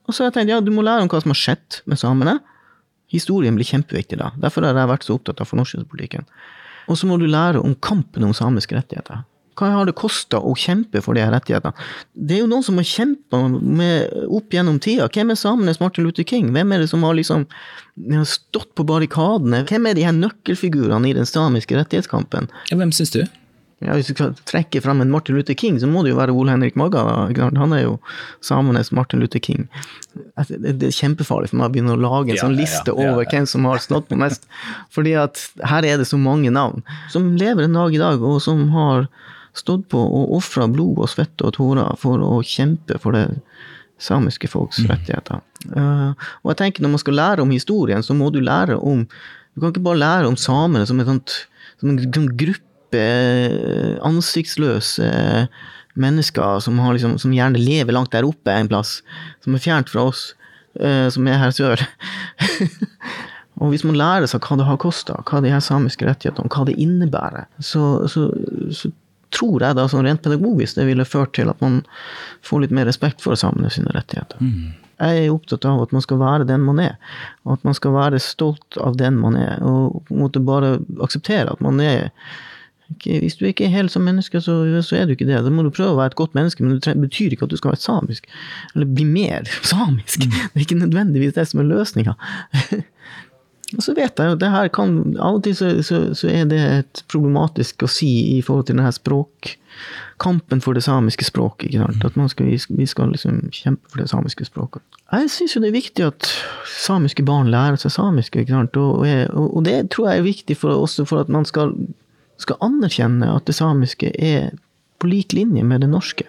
Og 0.06 0.14
så 0.14 0.24
har 0.24 0.30
jeg 0.30 0.40
tenkt, 0.40 0.54
ja, 0.54 0.62
du 0.64 0.72
må 0.72 0.86
lære 0.86 1.04
om 1.04 1.12
hva 1.12 1.20
som 1.24 1.34
har 1.34 1.42
skjedd 1.42 1.82
med 1.90 2.00
samene. 2.00 2.40
Historien 3.12 3.58
blir 3.58 3.68
kjempeviktig 3.68 4.20
da. 4.22 4.32
Derfor 4.40 4.64
har 4.64 4.78
jeg 4.78 4.92
vært 4.94 5.08
så 5.08 5.18
opptatt 5.18 5.42
av 5.44 5.50
fornorskningspolitikken. 5.50 6.28
Og 6.86 7.00
så 7.00 7.08
må 7.10 7.18
du 7.22 7.26
lære 7.30 7.62
om 7.64 7.76
kampen 7.76 8.26
om 8.28 8.36
samiske 8.36 8.78
rettigheter. 8.78 9.24
Hva 9.56 9.70
har 9.72 9.88
det 9.88 9.96
kosta 9.96 10.42
å 10.44 10.52
kjempe 10.60 11.00
for 11.04 11.16
de 11.16 11.24
her 11.24 11.32
rettighetene? 11.32 11.72
Det 12.12 12.36
er 12.36 12.42
jo 12.44 12.50
noen 12.52 12.66
som 12.66 12.76
har 12.80 12.88
kjempa 12.90 13.40
opp 14.36 14.52
gjennom 14.52 14.82
tida. 14.84 15.08
Hvem 15.08 15.32
er 15.32 15.40
samenes 15.40 15.80
Martin 15.80 16.04
Luther 16.04 16.28
King? 16.28 16.50
Hvem 16.56 16.76
er 16.76 16.84
det 16.84 16.90
som 16.92 17.06
har 17.08 17.16
liksom 17.16 17.46
stått 18.28 18.74
på 18.76 18.84
barrikadene? 18.88 19.64
Hvem 19.70 19.88
er 19.88 19.96
de 19.96 20.04
her 20.04 20.16
nøkkelfigurene 20.18 21.08
i 21.08 21.16
den 21.16 21.30
samiske 21.30 21.78
rettighetskampen? 21.80 22.52
Hvem 22.74 22.92
syns 22.96 23.16
du? 23.16 23.22
Ja, 23.84 23.92
hvis 23.98 24.08
du 24.08 24.14
skal 24.16 24.32
trekke 24.48 24.80
fram 24.82 25.02
en 25.04 25.10
Martin 25.12 25.36
Luther 25.36 25.54
King, 25.60 25.76
så 25.82 25.88
må 25.92 26.02
det 26.06 26.14
jo 26.14 26.18
være 26.18 26.32
Ole 26.34 26.54
Henrik 26.54 26.78
Magga. 26.80 27.02
Han 27.60 27.74
er 27.76 27.82
jo 27.84 27.98
samenes 28.42 28.92
Martin 28.96 29.20
Luther 29.20 29.40
King. 29.44 29.68
Altså, 30.40 30.56
det 30.64 30.88
er 30.88 30.96
kjempefarlig 30.96 31.50
for 31.52 31.60
meg 31.60 31.68
å 31.68 31.74
begynne 31.74 31.94
å 31.98 32.00
lage 32.00 32.32
en 32.32 32.38
Ja, 32.38 32.46
sånn 32.46 32.56
liste 32.56 32.94
ja, 32.96 33.12
over 33.12 33.28
hvem 33.28 33.46
som 33.52 33.66
har 33.68 33.82
stått 33.84 34.08
på 34.08 34.16
mest. 34.18 34.48
Fordi 34.96 35.14
at 35.20 35.42
her 35.68 35.84
er 35.84 36.00
det 36.00 36.08
så 36.08 36.18
mange 36.18 36.50
navn 36.56 36.86
som 37.12 37.34
lever 37.36 37.68
en 37.68 37.76
dag 37.76 37.94
i 37.94 38.00
dag, 38.00 38.24
og 38.24 38.40
som 38.42 38.70
har 38.72 39.10
stått 39.56 39.90
på 39.92 40.00
og 40.00 40.32
ofra 40.40 40.70
blod 40.72 40.98
og 41.04 41.12
svette 41.12 41.44
og 41.48 41.54
tårer 41.60 42.00
for 42.00 42.24
å 42.24 42.40
kjempe 42.44 42.98
for 43.04 43.12
det 43.16 43.28
samiske 44.00 44.48
folks 44.52 44.80
Mm. 44.84 44.88
rettigheter. 44.92 45.42
Eh, 45.76 46.12
og 46.44 46.52
jeg 46.52 46.58
tenker 46.60 46.84
når 46.84 46.90
man 46.96 47.00
skal 47.04 47.14
lære 47.16 47.42
om 47.44 47.52
historien, 47.52 48.04
så 48.04 48.16
må 48.16 48.32
du 48.32 48.40
lære 48.40 48.80
om 48.82 49.06
Du 49.56 49.62
kan 49.62 49.72
ikke 49.72 49.84
bare 49.84 50.00
lære 50.00 50.28
om 50.28 50.36
samene 50.36 50.86
som, 50.86 51.00
som 51.00 51.90
en 51.90 52.36
gruppe 52.36 52.62
eh, 53.00 53.96
ansiktsløse 54.06 55.10
mennesker 55.96 56.60
som, 56.60 56.80
har 56.84 56.96
liksom, 56.96 57.18
som 57.22 57.34
gjerne 57.34 57.62
lever 57.62 57.96
langt 57.96 58.12
der 58.16 58.28
oppe 58.28 58.52
en 58.52 58.70
plass, 58.72 59.00
som 59.44 59.56
er 59.56 59.64
fjernt 59.64 59.92
fra 59.92 60.10
oss, 60.10 60.28
uh, 60.82 61.08
som 61.14 61.28
er 61.32 61.40
her 61.40 61.56
sør. 61.56 61.86
Og 63.64 63.72
hvis 63.72 63.86
man 63.88 63.96
lærer 63.96 64.28
seg 64.28 64.44
hva 64.44 64.58
det 64.60 64.68
har 64.68 64.80
kosta, 64.84 65.16
hva 65.24 65.40
de 65.44 65.54
her 65.54 65.64
samiske 65.64 66.04
rettighetene, 66.08 66.52
hva 66.52 66.66
det 66.68 66.76
innebærer, 66.84 67.48
så, 67.64 68.04
så, 68.12 68.28
så 68.76 68.92
tror 69.36 69.64
jeg 69.64 69.78
da 69.78 69.86
sånn 69.92 70.06
rent 70.08 70.24
pedagogisk 70.26 70.78
det 70.80 70.88
ville 70.90 71.08
ført 71.08 71.34
til 71.38 71.52
at 71.52 71.62
man 71.64 71.80
får 72.46 72.66
litt 72.66 72.76
mer 72.76 72.88
respekt 72.90 73.24
for 73.24 73.40
samene 73.40 73.72
sine 73.74 73.94
rettigheter. 73.96 74.42
Jeg 75.00 75.24
er 75.26 75.32
opptatt 75.34 75.66
av 75.68 75.82
at 75.84 75.96
man 75.96 76.04
skal 76.04 76.20
være 76.22 76.48
den 76.48 76.64
man 76.64 76.80
er, 76.84 77.00
og 77.44 77.58
at 77.58 77.66
man 77.68 77.76
skal 77.76 77.96
være 77.96 78.22
stolt 78.24 78.78
av 78.80 79.00
den 79.00 79.18
man 79.20 79.36
er, 79.40 79.64
og 79.64 80.04
på 80.08 80.16
en 80.16 80.22
måte 80.24 80.44
bare 80.44 80.78
akseptere 81.04 81.52
at 81.52 81.64
man 81.64 81.82
er 81.84 82.12
Hvis 83.06 83.36
du 83.40 83.46
ikke 83.50 83.66
er 83.66 83.74
helt 83.74 83.92
som 83.92 84.04
menneske, 84.06 84.42
så, 84.42 84.56
så 84.86 84.96
er 85.00 85.06
du 85.06 85.16
ikke 85.16 85.26
det. 85.26 85.40
Da 85.46 85.50
må 85.54 85.64
du 85.66 85.72
prøve 85.74 85.96
å 85.96 86.00
være 86.00 86.14
et 86.14 86.20
godt 86.20 86.36
menneske, 86.38 86.64
men 86.64 86.78
det 86.80 86.94
betyr 87.02 87.34
ikke 87.34 87.48
at 87.48 87.54
du 87.54 87.58
skal 87.58 87.74
være 87.74 87.82
samisk. 87.82 88.28
Eller 88.76 88.86
bli 88.86 89.06
mer 89.10 89.48
samisk. 89.74 90.28
Det 90.30 90.44
er 90.54 90.66
ikke 90.68 90.78
nødvendigvis 90.84 91.34
det 91.40 91.48
som 91.50 91.64
er 91.64 91.72
løsninga. 91.72 92.14
Og 93.76 93.82
så 93.82 93.96
vet 93.98 94.20
jeg 94.22 94.30
jo, 94.30 94.36
det 94.38 94.52
her 94.54 94.68
kan 94.70 94.92
Av 95.18 95.40
og 95.40 95.44
til 95.44 95.56
så, 95.58 95.72
så, 95.84 95.98
så 96.16 96.30
er 96.30 96.46
det 96.48 96.60
et 96.62 97.00
problematisk 97.12 97.82
å 97.84 97.90
si 97.90 98.12
i 98.36 98.42
forhold 98.46 98.68
til 98.70 98.78
denne 98.78 98.92
språkkampen 98.94 100.62
for 100.64 100.78
det 100.78 100.84
samiske 100.86 101.26
språket. 101.26 101.72
ikke 101.72 101.82
sant? 101.82 102.06
At 102.06 102.16
man 102.20 102.30
skal, 102.30 102.46
vi 102.54 102.86
skal- 102.86 103.12
liksom 103.12 103.42
kjempe 103.52 103.90
for 103.90 104.04
det 104.04 104.10
samiske 104.14 104.46
språket. 104.46 104.86
Jeg 105.12 105.30
syns 105.34 105.56
jo 105.58 105.62
det 105.66 105.72
er 105.74 105.80
viktig 105.80 106.06
at 106.06 106.30
samiske 106.78 107.26
barn 107.26 107.50
lærer 107.52 107.82
seg 107.82 107.92
samisk. 107.98 108.36
ikke 108.38 108.54
sant? 108.54 108.78
Og, 108.78 109.02
og 109.34 109.58
og 109.58 109.66
det 109.66 109.90
tror 109.92 110.10
jeg 110.12 110.22
er 110.22 110.30
viktig 110.30 110.58
for, 110.62 110.78
også 110.86 111.06
for 111.10 111.26
at 111.26 111.30
man 111.34 111.46
skal, 111.50 111.74
skal 112.42 112.60
anerkjenne 112.66 113.30
at 113.32 113.48
det 113.48 113.56
samiske 113.58 114.12
er 114.16 114.52
på 115.00 115.10
lik 115.12 115.34
linje 115.36 115.64
med 115.64 115.84
det 115.84 115.92
norske. 115.92 116.28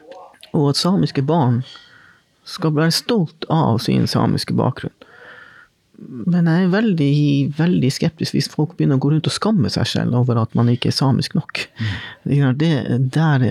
Og 0.52 0.70
at 0.72 0.80
samiske 0.80 1.24
barn 1.26 1.62
skal 2.46 2.74
være 2.76 2.94
stolt 2.94 3.46
av 3.50 3.80
sin 3.82 4.06
samiske 4.10 4.54
bakgrunn. 4.56 4.94
Men 5.96 6.48
jeg 6.50 6.66
er 6.66 6.72
veldig, 6.74 7.14
veldig 7.56 7.90
skeptisk 7.94 8.36
hvis 8.36 8.50
folk 8.52 8.74
begynner 8.76 8.98
å 8.98 9.02
gå 9.02 9.14
rundt 9.14 9.30
og 9.30 9.34
skamme 9.34 9.70
seg 9.72 9.88
selv 9.88 10.18
over 10.18 10.42
at 10.42 10.52
man 10.58 10.68
ikke 10.68 10.90
er 10.92 10.96
samisk 10.96 11.34
nok. 11.38 11.64
Det, 12.28 12.70
der, 13.16 13.46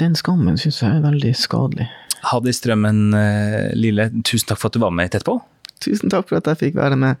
den 0.00 0.16
skammen 0.18 0.56
syns 0.60 0.80
jeg 0.82 0.96
er 0.96 1.04
veldig 1.04 1.34
skadelig. 1.36 1.90
Hadi 2.28 2.52
Strømmen 2.56 3.14
eh, 3.14 3.70
Lille, 3.78 4.08
tusen 4.26 4.48
takk 4.48 4.62
for 4.62 4.72
at 4.72 4.78
du 4.78 4.82
var 4.82 4.94
med 4.94 5.12
Tett 5.12 5.26
på. 5.28 5.36
Tusen 5.84 6.10
takk 6.10 6.26
for 6.30 6.40
at 6.40 6.48
jeg 6.50 6.62
fikk 6.64 6.80
være 6.80 6.98
med. 6.98 7.20